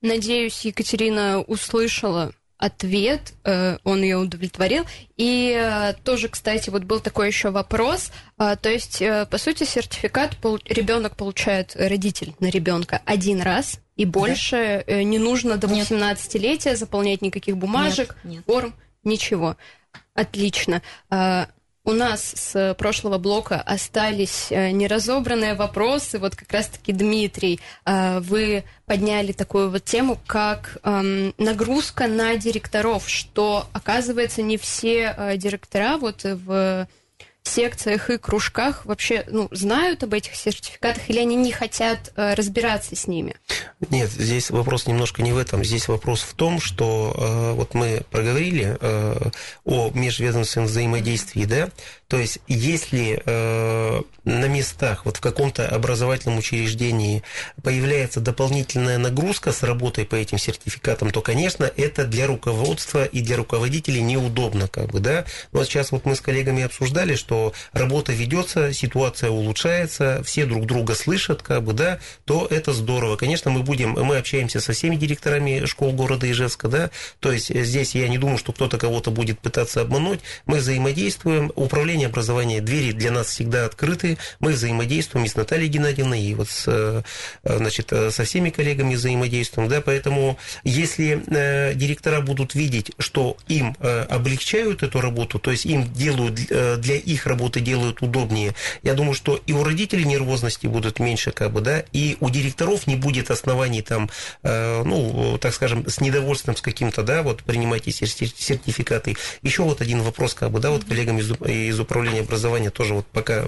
Надеюсь, 0.00 0.64
Екатерина 0.64 1.42
услышала 1.42 2.32
ответ, 2.62 3.34
э, 3.44 3.78
он 3.82 4.02
ее 4.02 4.18
удовлетворил. 4.18 4.84
И 5.16 5.52
э, 5.52 5.94
тоже, 6.04 6.28
кстати, 6.28 6.70
вот 6.70 6.84
был 6.84 7.00
такой 7.00 7.26
еще 7.26 7.50
вопрос. 7.50 8.12
Э, 8.38 8.56
то 8.56 8.70
есть, 8.70 9.02
по 9.30 9.36
сути, 9.36 9.64
сертификат 9.64 10.36
ребенок 10.66 11.16
получает 11.16 11.74
родитель 11.74 12.34
на 12.38 12.46
ребенка 12.46 13.02
один 13.04 13.42
раз, 13.42 13.80
и 13.96 14.04
больше 14.04 14.84
да. 14.86 15.02
не 15.02 15.18
нужно 15.18 15.56
до 15.56 15.66
18-летия 15.66 16.76
заполнять 16.76 17.20
никаких 17.20 17.56
бумажек, 17.56 18.16
нет, 18.22 18.36
нет. 18.36 18.44
форм, 18.46 18.74
ничего. 19.02 19.56
Отлично. 20.14 20.82
У 21.84 21.92
нас 21.92 22.22
с 22.36 22.74
прошлого 22.78 23.18
блока 23.18 23.60
остались 23.60 24.46
э, 24.50 24.70
неразобранные 24.70 25.54
вопросы. 25.54 26.18
Вот 26.18 26.36
как 26.36 26.52
раз-таки, 26.52 26.92
Дмитрий, 26.92 27.60
э, 27.84 28.20
вы 28.20 28.64
подняли 28.86 29.32
такую 29.32 29.70
вот 29.70 29.84
тему, 29.84 30.18
как 30.26 30.78
эм, 30.84 31.34
нагрузка 31.38 32.06
на 32.06 32.36
директоров, 32.36 33.08
что, 33.08 33.66
оказывается, 33.72 34.42
не 34.42 34.58
все 34.58 35.14
э, 35.16 35.36
директора 35.36 35.98
вот 35.98 36.22
в 36.22 36.86
секциях 37.44 38.10
и 38.10 38.18
кружках 38.18 38.86
вообще 38.86 39.24
ну, 39.28 39.48
знают 39.50 40.02
об 40.02 40.14
этих 40.14 40.34
сертификатах 40.34 41.10
или 41.10 41.18
они 41.18 41.36
не 41.36 41.52
хотят 41.52 42.12
э, 42.16 42.34
разбираться 42.34 42.96
с 42.96 43.06
ними? 43.06 43.36
Нет, 43.90 44.10
здесь 44.10 44.50
вопрос 44.50 44.86
немножко 44.86 45.22
не 45.22 45.32
в 45.32 45.38
этом. 45.38 45.64
Здесь 45.64 45.88
вопрос 45.88 46.22
в 46.22 46.34
том, 46.34 46.60
что 46.60 47.14
э, 47.16 47.52
вот 47.52 47.74
мы 47.74 48.02
проговорили 48.10 48.76
э, 48.80 49.30
о 49.64 49.90
межведомственном 49.90 50.68
взаимодействии, 50.68 51.44
да, 51.44 51.68
то 52.12 52.18
есть 52.18 52.40
если 52.46 53.22
э, 53.24 54.02
на 54.24 54.44
местах, 54.44 55.06
вот 55.06 55.16
в 55.16 55.20
каком-то 55.20 55.66
образовательном 55.66 56.36
учреждении 56.38 57.22
появляется 57.62 58.20
дополнительная 58.20 58.98
нагрузка 58.98 59.50
с 59.50 59.62
работой 59.62 60.04
по 60.04 60.14
этим 60.14 60.36
сертификатам, 60.36 61.10
то, 61.10 61.22
конечно, 61.22 61.64
это 61.74 62.04
для 62.04 62.26
руководства 62.26 63.06
и 63.06 63.22
для 63.22 63.38
руководителей 63.38 64.02
неудобно, 64.02 64.68
как 64.68 64.90
бы, 64.90 65.00
да. 65.00 65.24
Но 65.52 65.64
сейчас 65.64 65.90
вот 65.90 66.04
мы 66.04 66.14
с 66.14 66.20
коллегами 66.20 66.62
обсуждали, 66.62 67.14
что 67.14 67.54
работа 67.72 68.12
ведется, 68.12 68.74
ситуация 68.74 69.30
улучшается, 69.30 70.22
все 70.22 70.44
друг 70.44 70.66
друга 70.66 70.94
слышат, 70.94 71.42
как 71.42 71.64
бы, 71.64 71.72
да, 71.72 71.98
то 72.26 72.46
это 72.48 72.74
здорово. 72.74 73.16
Конечно, 73.16 73.50
мы 73.50 73.62
будем, 73.62 73.92
мы 73.92 74.18
общаемся 74.18 74.60
со 74.60 74.74
всеми 74.74 74.96
директорами 74.96 75.64
школ 75.64 75.92
города 75.92 76.30
Ижевска, 76.30 76.68
да, 76.68 76.90
то 77.20 77.32
есть 77.32 77.48
здесь 77.48 77.94
я 77.94 78.06
не 78.08 78.18
думаю, 78.18 78.36
что 78.36 78.52
кто-то 78.52 78.76
кого-то 78.76 79.10
будет 79.10 79.40
пытаться 79.40 79.80
обмануть, 79.80 80.20
мы 80.44 80.58
взаимодействуем, 80.58 81.50
управление 81.56 82.01
образования, 82.06 82.60
двери 82.60 82.92
для 82.92 83.10
нас 83.10 83.28
всегда 83.28 83.66
открыты, 83.66 84.18
мы 84.40 84.52
взаимодействуем 84.52 85.26
и 85.26 85.28
с 85.28 85.36
Натальей 85.36 85.68
Геннадьевной, 85.68 86.20
и 86.20 86.34
вот 86.34 86.48
с, 86.48 86.64
э, 86.66 87.02
значит, 87.44 87.92
э, 87.92 88.10
со 88.10 88.24
всеми 88.24 88.50
коллегами 88.50 88.94
взаимодействуем, 88.94 89.68
да, 89.68 89.80
поэтому 89.80 90.38
если 90.64 91.22
э, 91.26 91.74
директора 91.74 92.20
будут 92.20 92.54
видеть, 92.54 92.92
что 92.98 93.36
им 93.48 93.76
облегчают 93.80 94.82
эту 94.82 95.00
работу, 95.00 95.38
то 95.38 95.50
есть 95.50 95.66
им 95.66 95.92
делают, 95.92 96.34
для 96.34 96.96
их 96.96 97.26
работы 97.26 97.60
делают 97.60 98.02
удобнее, 98.02 98.54
я 98.82 98.94
думаю, 98.94 99.14
что 99.14 99.40
и 99.46 99.52
у 99.52 99.64
родителей 99.64 100.04
нервозности 100.04 100.66
будут 100.66 101.00
меньше, 101.00 101.30
как 101.30 101.52
бы, 101.52 101.60
да, 101.60 101.84
и 101.92 102.16
у 102.20 102.30
директоров 102.30 102.86
не 102.86 102.96
будет 102.96 103.30
оснований 103.30 103.82
там, 103.82 104.10
ну, 104.42 105.38
так 105.40 105.54
скажем, 105.54 105.88
с 105.88 106.00
недовольством 106.00 106.56
с 106.56 106.60
каким-то, 106.60 107.02
да, 107.02 107.22
вот 107.22 107.42
принимать 107.42 107.88
эти 107.88 108.04
сертификаты. 108.04 109.16
Еще 109.42 109.62
вот 109.62 109.80
один 109.80 110.02
вопрос, 110.02 110.34
как 110.34 110.50
бы, 110.50 110.60
да, 110.60 110.70
вот 110.70 110.84
коллегам 110.84 111.18
из, 111.18 111.30
из 111.30 111.78
управления 111.80 111.91
образования 112.00 112.70
тоже 112.70 112.94
вот 112.94 113.06
пока 113.06 113.44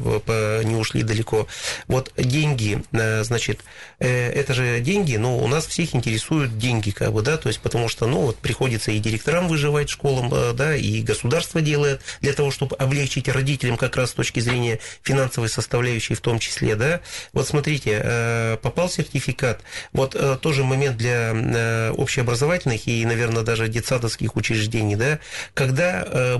не 0.62 0.76
ушли 0.76 1.02
далеко. 1.02 1.46
Вот 1.86 2.12
деньги, 2.16 2.82
э, 2.92 3.24
значит, 3.24 3.60
э, 3.98 4.30
это 4.30 4.54
же 4.54 4.80
деньги, 4.80 5.16
но 5.16 5.38
у 5.38 5.46
нас 5.48 5.66
всех 5.66 5.94
интересуют 5.94 6.58
деньги, 6.58 6.90
как 6.90 7.12
бы, 7.12 7.22
да, 7.22 7.36
то 7.36 7.48
есть 7.48 7.60
потому 7.60 7.88
что, 7.88 8.06
ну, 8.06 8.20
вот 8.20 8.36
приходится 8.36 8.90
и 8.90 8.98
директорам 8.98 9.48
выживать 9.48 9.88
школам, 9.88 10.32
э, 10.32 10.52
да, 10.52 10.76
и 10.76 11.02
государство 11.02 11.60
делает 11.60 12.00
для 12.20 12.32
того, 12.32 12.50
чтобы 12.50 12.76
облегчить 12.76 13.28
родителям 13.28 13.76
как 13.76 13.96
раз 13.96 14.10
с 14.10 14.14
точки 14.14 14.40
зрения 14.40 14.80
финансовой 15.02 15.48
составляющей 15.48 16.14
в 16.14 16.20
том 16.20 16.38
числе, 16.38 16.76
да. 16.76 17.00
Вот 17.32 17.46
смотрите, 17.46 18.58
попал 18.62 18.88
сертификат, 18.88 19.62
вот 19.92 20.16
тоже 20.40 20.64
момент 20.64 20.96
для 20.96 21.92
общеобразовательных 21.96 22.86
и, 22.86 23.04
наверное, 23.04 23.42
даже 23.42 23.68
детсадовских 23.68 24.36
учреждений, 24.36 24.96
да, 24.96 25.18
когда 25.54 26.38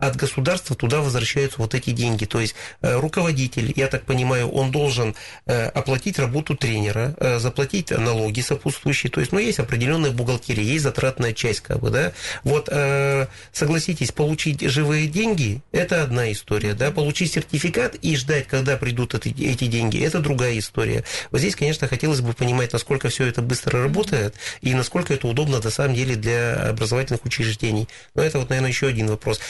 от 0.00 0.16
государства 0.16 0.74
туда 0.74 1.00
возвращаются 1.00 1.58
вот 1.58 1.74
эти 1.74 1.90
деньги. 1.90 2.24
То 2.24 2.40
есть 2.40 2.54
э, 2.80 2.98
руководитель, 2.98 3.72
я 3.76 3.86
так 3.86 4.04
понимаю, 4.04 4.48
он 4.48 4.70
должен 4.70 5.14
э, 5.46 5.66
оплатить 5.66 6.18
работу 6.18 6.56
тренера, 6.56 7.14
э, 7.18 7.38
заплатить 7.38 7.90
налоги 7.90 8.40
сопутствующие. 8.40 9.10
То 9.10 9.20
есть, 9.20 9.32
ну, 9.32 9.38
есть 9.38 9.58
определенная 9.58 10.10
бухгалтерия, 10.10 10.64
есть 10.64 10.84
затратная 10.84 11.32
часть, 11.32 11.60
как 11.60 11.80
бы, 11.80 11.90
да. 11.90 12.12
Вот, 12.44 12.68
согласитесь, 13.52 14.12
получить 14.12 14.60
живые 14.62 15.06
деньги– 15.06 15.60
это 15.72 16.02
одна 16.02 16.32
история, 16.32 16.74
да. 16.74 16.90
Получить 16.90 17.32
сертификат 17.32 17.96
и 17.96 18.16
ждать, 18.16 18.46
когда 18.46 18.76
придут 18.76 19.14
эти, 19.14 19.28
эти 19.28 19.66
деньги– 19.66 20.00
это 20.04 20.20
другая 20.20 20.58
история. 20.58 21.04
Вот 21.30 21.40
здесь, 21.40 21.56
конечно, 21.56 21.86
хотелось 21.88 22.20
бы 22.20 22.32
понимать, 22.32 22.72
насколько 22.72 23.08
все 23.08 23.26
это 23.26 23.42
быстро 23.42 23.82
работает 23.82 24.34
и 24.62 24.72
насколько 24.74 25.12
это 25.12 25.26
удобно 25.28 25.60
на 25.60 25.70
самом 25.70 25.94
деле 25.94 26.16
для 26.16 26.54
образовательных 26.70 27.24
учреждений. 27.24 27.88
Но 28.14 28.22
это 28.22 28.38
вот, 28.38 28.48
наверное, 28.48 28.70
еще 28.70 28.86
один 28.86 29.08
вопрос 29.08 29.40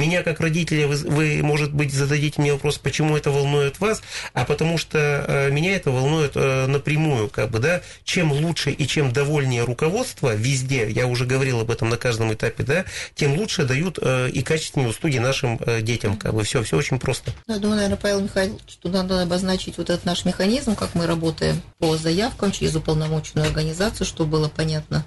меня 0.00 0.22
как 0.22 0.40
родителя, 0.40 0.88
вы, 0.88 0.96
вы, 0.96 1.42
может 1.42 1.72
быть, 1.72 1.92
зададите 1.92 2.40
мне 2.40 2.52
вопрос, 2.52 2.78
почему 2.78 3.16
это 3.16 3.30
волнует 3.30 3.78
вас, 3.80 4.02
а 4.32 4.44
потому 4.44 4.78
что 4.78 4.98
э, 4.98 5.50
меня 5.50 5.76
это 5.76 5.90
волнует 5.90 6.32
э, 6.34 6.66
напрямую, 6.66 7.28
как 7.28 7.50
бы, 7.50 7.58
да, 7.58 7.82
чем 8.04 8.32
лучше 8.32 8.70
и 8.70 8.86
чем 8.86 9.12
довольнее 9.12 9.64
руководство 9.64 10.34
везде, 10.34 10.90
я 10.90 11.06
уже 11.06 11.26
говорил 11.26 11.60
об 11.60 11.70
этом 11.70 11.88
на 11.88 11.96
каждом 11.96 12.32
этапе, 12.32 12.64
да, 12.64 12.84
тем 13.14 13.36
лучше 13.36 13.64
дают 13.64 13.98
э, 14.00 14.30
и 14.30 14.42
качественнее 14.42 14.90
услуги 14.90 15.18
нашим 15.18 15.60
э, 15.60 15.82
детям, 15.82 16.16
как 16.16 16.34
бы, 16.34 16.42
все, 16.42 16.62
все 16.62 16.76
очень 16.76 16.98
просто. 16.98 17.32
Я 17.46 17.58
думаю, 17.58 17.76
наверное, 17.76 17.98
Павел 17.98 18.20
Михайлович, 18.20 18.62
что 18.68 18.88
надо 18.88 19.22
обозначить 19.22 19.78
вот 19.78 19.90
этот 19.90 20.04
наш 20.04 20.24
механизм, 20.24 20.74
как 20.74 20.94
мы 20.94 21.06
работаем 21.06 21.60
по 21.78 21.96
заявкам 21.96 22.52
через 22.52 22.74
уполномоченную 22.74 23.46
организацию, 23.46 24.06
чтобы 24.06 24.30
было 24.30 24.48
понятно. 24.48 25.04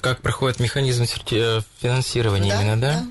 Как 0.00 0.20
проходит 0.20 0.60
механизм 0.60 1.04
финансирования 1.06 2.50
да, 2.50 2.62
именно, 2.62 2.80
да? 2.80 3.00
да? 3.00 3.06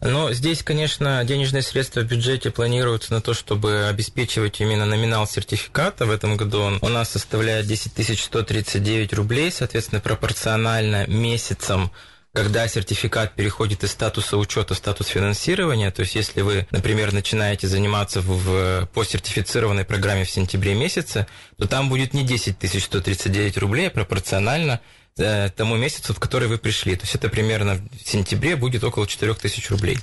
Но 0.00 0.32
здесь, 0.32 0.62
конечно, 0.62 1.22
денежные 1.24 1.62
средства 1.62 2.00
в 2.00 2.04
бюджете 2.04 2.50
планируются 2.50 3.12
на 3.12 3.20
то, 3.20 3.34
чтобы 3.34 3.86
обеспечивать 3.88 4.60
именно 4.60 4.86
номинал 4.86 5.26
сертификата. 5.26 6.06
В 6.06 6.10
этом 6.10 6.36
году 6.36 6.60
он 6.60 6.78
у 6.82 6.88
нас 6.88 7.10
составляет 7.10 7.66
10 7.66 8.18
139 8.20 9.12
рублей, 9.14 9.50
соответственно, 9.50 10.00
пропорционально 10.00 11.06
месяцам 11.06 11.90
когда 12.32 12.68
сертификат 12.68 13.34
переходит 13.34 13.82
из 13.82 13.90
статуса 13.90 14.36
учета 14.36 14.74
в 14.74 14.76
статус 14.76 15.08
финансирования, 15.08 15.90
то 15.90 16.02
есть 16.02 16.14
если 16.14 16.42
вы, 16.42 16.66
например, 16.70 17.12
начинаете 17.12 17.66
заниматься 17.66 18.20
в, 18.20 18.86
по 18.94 19.04
сертифицированной 19.04 19.84
программе 19.84 20.24
в 20.24 20.30
сентябре 20.30 20.74
месяце, 20.74 21.26
то 21.58 21.66
там 21.66 21.88
будет 21.88 22.14
не 22.14 22.24
10 22.24 22.56
139 22.82 23.58
рублей, 23.58 23.88
а 23.88 23.90
пропорционально 23.90 24.80
Э, 25.18 25.50
тому 25.50 25.76
месяцу, 25.76 26.14
в 26.14 26.20
который 26.20 26.48
вы 26.48 26.56
пришли. 26.58 26.94
То 26.96 27.02
есть 27.02 27.14
это 27.14 27.28
примерно 27.28 27.80
в 28.04 28.08
сентябре 28.08 28.56
будет 28.56 28.84
около 28.84 29.06
4000 29.06 29.70
рублей. 29.70 29.98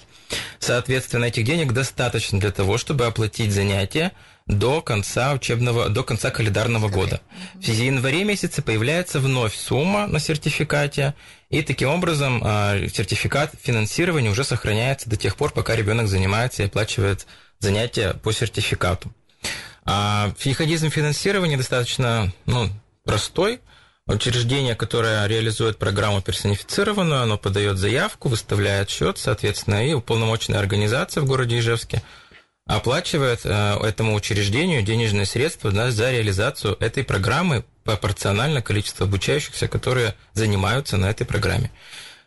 Соответственно, 0.60 1.26
этих 1.26 1.46
денег 1.46 1.72
достаточно 1.72 2.40
для 2.40 2.52
того, 2.52 2.78
чтобы 2.78 3.06
оплатить 3.06 3.52
занятия 3.52 4.12
до 4.48 4.82
конца 4.82 5.34
учебного, 5.34 5.90
до 5.90 6.04
конца 6.04 6.30
календарного 6.30 6.90
года. 6.90 7.22
В 7.56 7.68
январе 7.68 8.26
месяце 8.26 8.62
появляется 8.62 9.20
вновь 9.20 9.56
сумма 9.56 10.08
на 10.08 10.20
сертификате, 10.20 11.16
и 11.50 11.62
таким 11.62 11.90
образом 11.90 12.42
а, 12.44 12.78
сертификат 12.94 13.54
финансирования 13.62 14.30
уже 14.30 14.44
сохраняется 14.44 15.10
до 15.10 15.16
тех 15.16 15.36
пор, 15.36 15.52
пока 15.52 15.76
ребенок 15.76 16.08
занимается 16.08 16.64
и 16.64 16.68
оплачивает 16.68 17.26
занятия 17.60 18.14
по 18.14 18.32
сертификату. 18.32 19.12
А 19.86 20.34
механизм 20.46 20.90
финансирования 20.90 21.58
достаточно 21.58 22.32
ну, 22.46 22.70
простой– 23.04 23.62
Учреждение, 24.08 24.74
которое 24.74 25.28
реализует 25.28 25.78
программу 25.78 26.22
персонифицированную, 26.22 27.24
оно 27.24 27.38
подает 27.38 27.78
заявку, 27.78 28.30
выставляет 28.30 28.90
счет, 28.90 29.18
соответственно, 29.18 29.86
и 29.86 29.94
уполномоченная 29.94 30.60
организация 30.60 31.22
в 31.22 31.26
городе 31.26 31.60
Ижевске 31.60 32.02
оплачивает 32.66 33.42
э, 33.44 33.78
этому 33.84 34.14
учреждению 34.14 34.82
денежные 34.82 35.26
средства 35.26 35.72
за 35.92 36.12
реализацию 36.12 36.78
этой 36.80 37.04
программы 37.04 37.66
пропорционально 37.84 38.62
количеству 38.62 39.06
обучающихся, 39.06 39.68
которые 39.68 40.16
занимаются 40.34 40.98
на 40.98 41.10
этой 41.10 41.26
программе. 41.26 41.72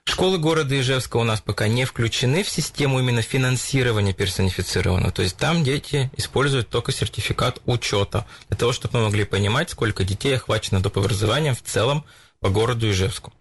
Школы 0.05 0.39
города 0.39 0.79
Ижевска 0.79 1.17
у 1.19 1.25
нас 1.25 1.41
пока 1.41 1.69
не 1.69 1.85
включены 1.85 2.43
в 2.43 2.49
систему 2.49 2.99
именно 2.99 3.23
финансирования 3.23 4.13
персонифицированного. 4.13 5.13
То 5.13 5.23
есть 5.23 5.37
там 5.37 5.63
дети 5.63 6.11
используют 6.17 6.69
только 6.69 6.93
сертификат 6.93 7.61
учета 7.67 8.27
для 8.49 8.57
того, 8.57 8.73
чтобы 8.73 8.99
мы 8.99 9.05
могли 9.07 9.25
понимать, 9.25 9.71
сколько 9.71 10.05
детей 10.05 10.37
охвачено 10.37 10.81
доп. 10.81 10.99
образованием 10.99 11.55
в 11.55 11.63
целом 11.63 12.05
по 12.41 12.49
городу 12.49 12.91
Ижевску. 12.91 13.33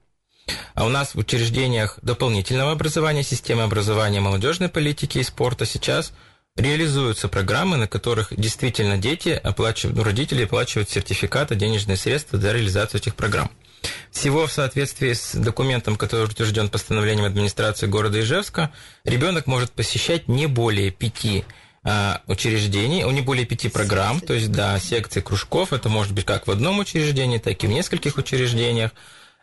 А 0.73 0.85
у 0.85 0.89
нас 0.89 1.13
в 1.13 1.19
учреждениях 1.19 1.99
дополнительного 2.01 2.71
образования, 2.71 3.23
системы 3.23 3.63
образования 3.63 4.19
молодежной 4.19 4.69
политики 4.69 5.19
и 5.19 5.23
спорта 5.23 5.65
сейчас 5.65 6.13
реализуются 6.55 7.27
программы, 7.27 7.77
на 7.77 7.87
которых 7.87 8.33
действительно 8.35 8.97
дети 8.97 9.29
оплачивают, 9.29 9.97
ну, 9.97 10.03
родители 10.03 10.43
оплачивают 10.43 10.89
сертификаты, 10.89 11.55
денежные 11.55 11.97
средства 11.97 12.37
для 12.39 12.53
реализации 12.53 12.97
этих 12.97 13.15
программ. 13.15 13.49
Всего 14.11 14.47
в 14.47 14.51
соответствии 14.51 15.13
с 15.13 15.35
документом, 15.35 15.95
который 15.95 16.25
утвержден 16.25 16.69
постановлением 16.69 17.25
администрации 17.25 17.87
города 17.87 18.19
Ижевска, 18.19 18.71
ребенок 19.03 19.47
может 19.47 19.71
посещать 19.71 20.27
не 20.27 20.47
более 20.47 20.91
пяти 20.91 21.45
а, 21.83 22.21
учреждений, 22.27 23.03
не 23.03 23.21
более 23.21 23.45
пяти 23.45 23.69
программ, 23.69 24.19
то 24.19 24.33
есть, 24.33 24.51
да, 24.51 24.77
секции 24.79 25.21
кружков, 25.21 25.71
это 25.71 25.89
может 25.89 26.13
быть 26.13 26.25
как 26.25 26.47
в 26.47 26.51
одном 26.51 26.79
учреждении, 26.79 27.37
так 27.37 27.63
и 27.63 27.67
в 27.67 27.69
нескольких 27.69 28.17
учреждениях. 28.17 28.91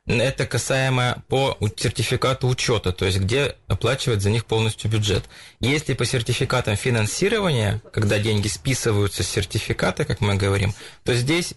Это 0.07 0.47
касаемо 0.47 1.25
по 1.27 1.59
сертификату 1.77 2.47
учета, 2.47 2.93
то 2.93 3.07
есть 3.07 3.19
где 3.19 3.57
оплачивает 3.67 4.23
за 4.23 4.31
них 4.31 4.45
полностью 4.45 4.89
бюджет. 4.89 5.25
Если 5.59 5.95
по 5.95 6.05
сертификатам 6.05 6.77
финансирования, 6.77 7.83
когда 7.93 8.21
деньги 8.21 8.47
списываются 8.47 9.25
с 9.25 9.29
сертификата, 9.29 10.05
как 10.05 10.21
мы 10.21 10.37
говорим, 10.37 10.75
то 11.03 11.13
здесь 11.13 11.55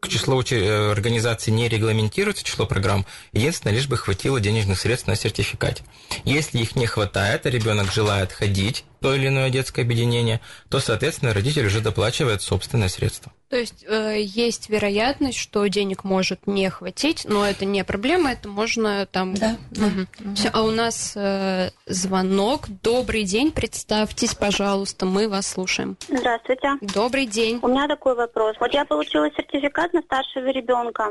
к 0.00 0.08
числу 0.08 0.42
э, 0.42 0.90
организаций 0.90 1.52
не 1.52 1.68
регламентируется 1.68 2.44
число 2.44 2.66
программ, 2.66 3.06
единственное, 3.32 3.74
лишь 3.74 3.88
бы 3.88 3.96
хватило 3.96 4.40
денежных 4.40 4.78
средств 4.78 5.08
на 5.08 5.16
сертификате. 5.16 5.84
Если 6.24 6.58
их 6.58 6.76
не 6.76 6.86
хватает, 6.86 7.46
а 7.46 7.50
ребенок 7.50 7.92
желает 7.92 8.32
ходить 8.32 8.84
то 9.00 9.14
или 9.14 9.28
иное 9.28 9.50
детское 9.50 9.82
объединение, 9.82 10.40
то, 10.68 10.80
соответственно, 10.80 11.34
родитель 11.34 11.66
уже 11.66 11.80
доплачивает 11.80 12.42
собственное 12.42 12.88
средство. 12.88 13.32
То 13.48 13.56
есть 13.56 13.84
э, 13.88 14.16
есть 14.20 14.68
вероятность, 14.68 15.38
что 15.38 15.66
денег 15.68 16.04
может 16.04 16.46
не 16.46 16.68
хватить, 16.68 17.24
но 17.26 17.46
это 17.46 17.64
не 17.64 17.82
проблема, 17.82 18.32
это 18.32 18.48
можно 18.48 19.06
там. 19.06 19.34
Да. 19.34 19.56
Угу. 19.72 19.86
Угу. 20.20 20.34
Все, 20.34 20.50
а 20.52 20.62
у 20.62 20.70
нас 20.70 21.14
э, 21.16 21.70
звонок. 21.86 22.68
Добрый 22.82 23.24
день, 23.24 23.50
представьтесь, 23.50 24.34
пожалуйста, 24.34 25.06
мы 25.06 25.28
вас 25.28 25.46
слушаем. 25.46 25.96
Здравствуйте. 26.08 26.74
Добрый 26.82 27.26
день. 27.26 27.58
У 27.62 27.68
меня 27.68 27.88
такой 27.88 28.14
вопрос. 28.14 28.56
Вот 28.60 28.72
я 28.74 28.84
получила 28.84 29.30
сертификат 29.30 29.94
на 29.94 30.02
старшего 30.02 30.48
ребенка 30.48 31.10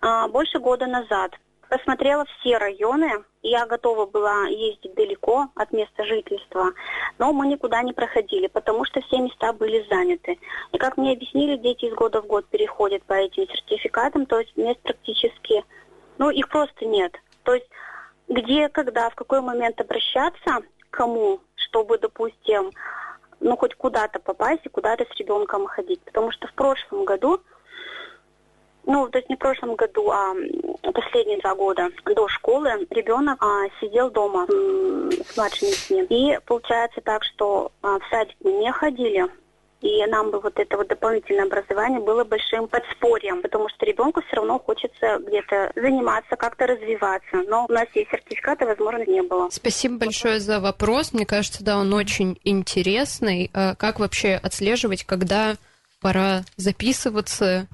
а, 0.00 0.28
больше 0.28 0.58
года 0.58 0.86
назад 0.86 1.32
посмотрела 1.68 2.24
все 2.24 2.58
районы, 2.58 3.24
я 3.42 3.66
готова 3.66 4.06
была 4.06 4.46
ездить 4.46 4.94
далеко 4.94 5.48
от 5.54 5.72
места 5.72 6.04
жительства, 6.04 6.72
но 7.18 7.32
мы 7.32 7.46
никуда 7.46 7.82
не 7.82 7.92
проходили, 7.92 8.46
потому 8.46 8.84
что 8.84 9.00
все 9.02 9.18
места 9.18 9.52
были 9.52 9.86
заняты. 9.90 10.38
И 10.72 10.78
как 10.78 10.96
мне 10.96 11.12
объяснили, 11.12 11.56
дети 11.56 11.86
из 11.86 11.94
года 11.94 12.22
в 12.22 12.26
год 12.26 12.46
переходят 12.46 13.02
по 13.04 13.14
этим 13.14 13.46
сертификатам, 13.48 14.26
то 14.26 14.40
есть 14.40 14.56
мест 14.56 14.80
практически, 14.82 15.64
ну, 16.18 16.30
их 16.30 16.48
просто 16.48 16.86
нет. 16.86 17.12
То 17.42 17.54
есть 17.54 17.68
где, 18.28 18.68
когда, 18.68 19.10
в 19.10 19.14
какой 19.14 19.40
момент 19.40 19.80
обращаться, 19.80 20.62
кому, 20.90 21.40
чтобы, 21.56 21.98
допустим, 21.98 22.70
ну, 23.40 23.56
хоть 23.56 23.74
куда-то 23.74 24.20
попасть 24.20 24.64
и 24.64 24.70
куда-то 24.70 25.04
с 25.04 25.18
ребенком 25.18 25.66
ходить. 25.66 26.00
Потому 26.02 26.30
что 26.30 26.48
в 26.48 26.54
прошлом 26.54 27.04
году 27.04 27.40
ну, 28.86 29.08
то 29.08 29.18
есть 29.18 29.28
не 29.28 29.36
в 29.36 29.38
прошлом 29.38 29.74
году, 29.76 30.10
а 30.10 30.34
последние 30.92 31.38
два 31.40 31.54
года 31.54 31.90
до 32.04 32.28
школы 32.28 32.86
ребенок 32.90 33.42
а, 33.42 33.64
сидел 33.80 34.10
дома 34.10 34.46
с 34.46 35.36
младшими 35.36 35.70
детьми. 35.70 36.06
И 36.08 36.38
получается 36.46 37.00
так, 37.02 37.24
что 37.24 37.72
а, 37.82 37.98
в 37.98 38.02
садик 38.10 38.36
мы 38.42 38.52
не 38.52 38.72
ходили, 38.72 39.26
и 39.80 40.06
нам 40.06 40.30
бы 40.30 40.40
вот 40.40 40.58
это 40.58 40.76
вот 40.76 40.88
дополнительное 40.88 41.44
образование 41.44 42.00
было 42.00 42.24
большим 42.24 42.68
подспорьем, 42.68 43.42
потому 43.42 43.68
что 43.68 43.84
ребенку 43.84 44.22
все 44.22 44.36
равно 44.36 44.58
хочется 44.58 45.18
где-то 45.26 45.72
заниматься, 45.76 46.36
как-то 46.36 46.66
развиваться. 46.66 47.42
Но 47.46 47.66
у 47.68 47.72
нас 47.72 47.86
есть 47.94 48.10
сертификаты, 48.10 48.64
возможно, 48.64 49.04
не 49.06 49.22
было. 49.22 49.50
Спасибо 49.50 49.98
большое 49.98 50.40
за 50.40 50.60
вопрос. 50.60 51.12
Мне 51.12 51.26
кажется, 51.26 51.62
да, 51.62 51.78
он 51.78 51.92
очень 51.92 52.40
интересный. 52.44 53.50
А 53.52 53.74
как 53.74 54.00
вообще 54.00 54.40
отслеживать, 54.42 55.04
когда 55.04 55.56
пора 56.00 56.44
записываться 56.56 57.66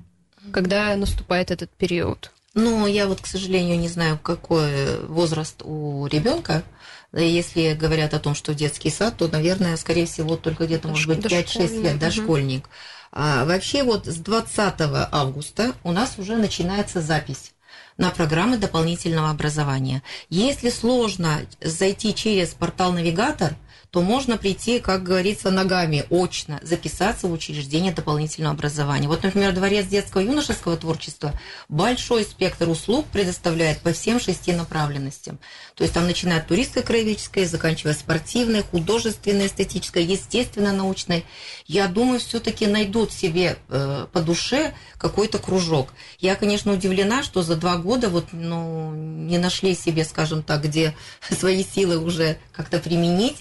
когда 0.52 0.94
наступает 0.96 1.50
этот 1.50 1.70
период? 1.70 2.32
Ну, 2.54 2.86
я 2.86 3.06
вот, 3.06 3.20
к 3.20 3.26
сожалению, 3.26 3.78
не 3.78 3.88
знаю, 3.88 4.18
какой 4.18 5.04
возраст 5.06 5.62
у 5.62 6.06
ребенка. 6.06 6.64
Если 7.12 7.74
говорят 7.74 8.14
о 8.14 8.18
том, 8.18 8.34
что 8.34 8.54
детский 8.54 8.90
сад, 8.90 9.16
то, 9.18 9.28
наверное, 9.28 9.76
скорее 9.76 10.06
всего, 10.06 10.36
только 10.36 10.66
где-то, 10.66 10.88
может 10.88 11.06
быть, 11.08 11.24
5-6 11.24 11.82
лет, 11.82 11.98
дошкольник. 11.98 12.64
Угу. 12.64 12.72
А 13.12 13.44
вообще 13.44 13.82
вот 13.82 14.06
с 14.06 14.16
20 14.16 14.74
августа 15.12 15.74
у 15.82 15.92
нас 15.92 16.18
уже 16.18 16.36
начинается 16.36 17.00
запись 17.00 17.52
на 17.96 18.10
программы 18.10 18.56
дополнительного 18.56 19.30
образования. 19.30 20.02
Если 20.28 20.70
сложно 20.70 21.40
зайти 21.60 22.14
через 22.14 22.50
портал-навигатор– 22.50 23.56
то 23.90 24.02
можно 24.02 24.38
прийти, 24.38 24.78
как 24.78 25.02
говорится, 25.02 25.50
ногами, 25.50 26.04
очно, 26.10 26.60
записаться 26.62 27.26
в 27.26 27.32
учреждение 27.32 27.92
дополнительного 27.92 28.54
образования. 28.54 29.08
Вот, 29.08 29.24
например, 29.24 29.52
Дворец 29.52 29.86
детского 29.86 30.20
и 30.20 30.26
юношеского 30.26 30.76
творчества 30.76 31.32
большой 31.68 32.22
спектр 32.22 32.68
услуг 32.68 33.06
предоставляет 33.06 33.80
по 33.80 33.92
всем 33.92 34.20
шести 34.20 34.52
направленностям. 34.52 35.40
То 35.74 35.82
есть 35.82 35.94
там 35.94 36.06
начиная 36.06 36.38
от 36.38 36.46
туристско-краеведческой, 36.46 37.46
заканчивая 37.46 37.94
спортивной, 37.94 38.62
художественной, 38.62 39.46
эстетической, 39.46 40.04
естественно-научной. 40.04 41.24
Я 41.66 41.88
думаю, 41.88 42.20
все-таки 42.20 42.66
найдут 42.66 43.12
себе 43.12 43.56
э, 43.68 44.06
по 44.12 44.20
душе 44.20 44.72
какой-то 44.98 45.38
кружок. 45.38 45.88
Я, 46.20 46.36
конечно, 46.36 46.72
удивлена, 46.72 47.24
что 47.24 47.42
за 47.42 47.56
два 47.56 47.76
года 47.76 48.08
вот, 48.08 48.26
ну, 48.32 48.92
не 48.92 49.38
нашли 49.38 49.74
себе, 49.74 50.04
скажем 50.04 50.44
так, 50.44 50.62
где 50.62 50.94
свои 51.30 51.64
силы 51.64 51.98
уже 51.98 52.38
как-то 52.52 52.78
применить. 52.78 53.38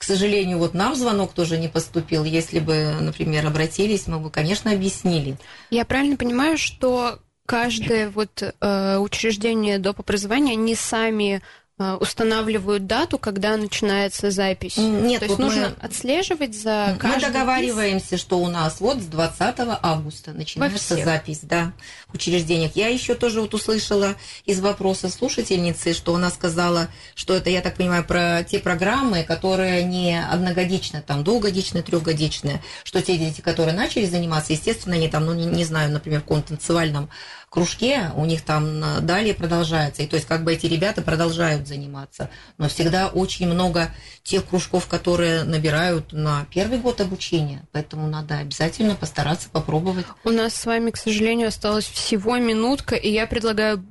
К 0.00 0.04
сожалению, 0.04 0.56
вот 0.56 0.72
нам 0.72 0.94
звонок 0.94 1.34
тоже 1.34 1.58
не 1.58 1.68
поступил. 1.68 2.24
Если 2.24 2.58
бы, 2.58 2.96
например, 2.98 3.46
обратились, 3.46 4.06
мы 4.06 4.18
бы, 4.18 4.30
конечно, 4.30 4.72
объяснили. 4.72 5.36
Я 5.68 5.84
правильно 5.84 6.16
понимаю, 6.16 6.56
что 6.56 7.18
каждое 7.44 8.08
вот 8.08 8.42
э, 8.42 8.96
учреждение 8.96 9.78
доп. 9.78 10.00
образования, 10.00 10.52
они 10.52 10.74
сами 10.74 11.42
устанавливают 11.80 12.86
дату, 12.86 13.18
когда 13.18 13.56
начинается 13.56 14.30
запись. 14.30 14.76
Нет, 14.76 15.20
то 15.20 15.26
есть 15.26 15.38
вот 15.38 15.38
нужно 15.38 15.74
мы... 15.80 15.86
отслеживать 15.86 16.54
за 16.54 16.98
Мы 17.02 17.20
договариваемся, 17.20 18.18
что 18.18 18.38
у 18.38 18.48
нас 18.48 18.80
вот 18.80 18.98
с 18.98 19.06
20 19.06 19.56
августа 19.82 20.32
начинается 20.32 20.96
запись, 20.96 21.40
да, 21.42 21.72
в 22.08 22.14
учреждениях. 22.14 22.72
Я 22.74 22.88
еще 22.88 23.14
тоже 23.14 23.40
вот 23.40 23.54
услышала 23.54 24.14
из 24.44 24.60
вопроса 24.60 25.08
слушательницы, 25.08 25.94
что 25.94 26.14
она 26.14 26.30
сказала, 26.30 26.88
что 27.14 27.34
это, 27.34 27.50
я 27.50 27.62
так 27.62 27.76
понимаю, 27.76 28.04
про 28.04 28.44
те 28.44 28.58
программы, 28.58 29.22
которые 29.22 29.82
не 29.84 30.22
одногодичные, 30.22 31.02
там, 31.02 31.24
двухгодичные, 31.24 31.82
трехгодичные, 31.82 32.62
что 32.84 33.00
те 33.00 33.16
дети, 33.16 33.40
которые 33.40 33.74
начали 33.74 34.04
заниматься, 34.04 34.52
естественно, 34.52 34.96
они 34.96 35.08
там, 35.08 35.24
ну, 35.24 35.34
не, 35.34 35.46
не 35.46 35.64
знаю, 35.64 35.90
например, 35.90 36.20
в 36.20 36.24
каком-то 36.24 36.48
танцевальном 36.48 37.08
кружке, 37.50 38.10
у 38.16 38.24
них 38.24 38.42
там 38.42 39.04
далее 39.04 39.34
продолжается. 39.34 40.02
И 40.02 40.06
то 40.06 40.16
есть 40.16 40.26
как 40.26 40.44
бы 40.44 40.54
эти 40.54 40.66
ребята 40.66 41.02
продолжают 41.02 41.66
заниматься. 41.66 42.30
Но 42.56 42.68
всегда 42.68 43.08
очень 43.08 43.48
много 43.48 43.90
тех 44.22 44.46
кружков, 44.46 44.86
которые 44.86 45.42
набирают 45.42 46.12
на 46.12 46.46
первый 46.50 46.78
год 46.78 47.00
обучения. 47.00 47.66
Поэтому 47.72 48.06
надо 48.06 48.38
обязательно 48.38 48.94
постараться 48.94 49.48
попробовать. 49.50 50.06
У 50.24 50.30
нас 50.30 50.54
с 50.54 50.64
вами, 50.64 50.90
к 50.90 50.96
сожалению, 50.96 51.48
осталось 51.48 51.86
всего 51.86 52.36
минутка, 52.36 52.94
и 52.94 53.10
я 53.10 53.26
предлагаю 53.26 53.84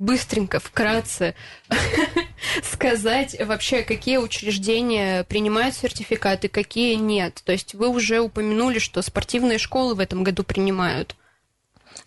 быстренько, 0.00 0.58
вкратце 0.58 1.34
сказать 2.64 3.36
вообще, 3.38 3.82
какие 3.82 4.16
учреждения 4.16 5.24
принимают 5.24 5.76
сертификаты, 5.76 6.48
какие 6.48 6.94
нет. 6.94 7.42
То 7.44 7.52
есть 7.52 7.74
вы 7.74 7.88
уже 7.88 8.20
упомянули, 8.20 8.78
что 8.78 9.02
спортивные 9.02 9.58
школы 9.58 9.94
в 9.94 10.00
этом 10.00 10.24
году 10.24 10.42
принимают. 10.42 11.14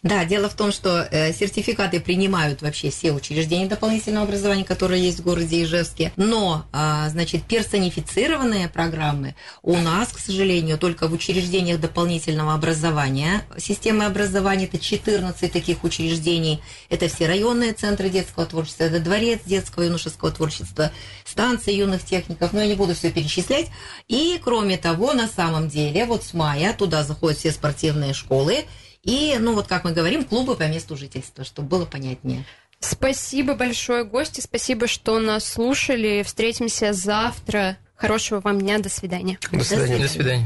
Да, 0.01 0.25
дело 0.25 0.49
в 0.49 0.55
том, 0.55 0.71
что 0.71 1.07
э, 1.09 1.31
сертификаты 1.33 1.99
принимают 1.99 2.61
вообще 2.61 2.89
все 2.89 3.11
учреждения 3.11 3.67
дополнительного 3.67 4.25
образования, 4.25 4.65
которые 4.65 5.03
есть 5.03 5.19
в 5.19 5.23
городе 5.23 5.63
Ижевске. 5.63 6.11
Но, 6.15 6.65
э, 6.73 7.09
значит, 7.09 7.43
персонифицированные 7.43 8.67
программы 8.67 9.35
у 9.61 9.77
нас, 9.77 10.09
к 10.09 10.19
сожалению, 10.19 10.77
только 10.77 11.07
в 11.07 11.13
учреждениях 11.13 11.79
дополнительного 11.79 12.53
образования. 12.53 13.45
Системы 13.57 14.05
образования 14.05 14.65
это 14.65 14.79
14 14.79 15.51
таких 15.51 15.83
учреждений. 15.83 16.61
Это 16.89 17.07
все 17.07 17.27
районные 17.27 17.73
центры 17.73 18.09
детского 18.09 18.45
творчества, 18.45 18.85
это 18.85 18.99
дворец 18.99 19.41
детского 19.45 19.83
и 19.83 19.85
юношеского 19.87 20.31
творчества, 20.31 20.91
станции 21.23 21.73
юных 21.73 22.03
техников. 22.03 22.53
Но 22.53 22.61
я 22.61 22.67
не 22.67 22.75
буду 22.75 22.95
все 22.95 23.11
перечислять. 23.11 23.67
И, 24.07 24.39
кроме 24.43 24.77
того, 24.77 25.13
на 25.13 25.27
самом 25.27 25.69
деле, 25.69 26.05
вот 26.05 26.23
с 26.23 26.33
мая 26.33 26.73
туда 26.73 27.03
заходят 27.03 27.37
все 27.37 27.51
спортивные 27.51 28.13
школы, 28.13 28.65
и, 29.03 29.35
ну 29.39 29.53
вот 29.53 29.67
как 29.67 29.83
мы 29.83 29.91
говорим, 29.91 30.23
клубы 30.23 30.55
по 30.55 30.67
месту 30.67 30.95
жительства, 30.95 31.43
чтобы 31.43 31.67
было 31.67 31.85
понятнее. 31.85 32.45
Спасибо 32.79 33.55
большое, 33.55 34.03
гости. 34.03 34.41
Спасибо, 34.41 34.87
что 34.87 35.19
нас 35.19 35.45
слушали. 35.45 36.23
Встретимся 36.25 36.91
завтра. 36.93 37.77
Хорошего 37.95 38.41
вам 38.41 38.59
дня. 38.59 38.79
До 38.79 38.89
свидания. 38.89 39.39
До 39.51 39.63
свидания. 39.63 39.99
До 39.99 40.09
свидания. 40.09 40.41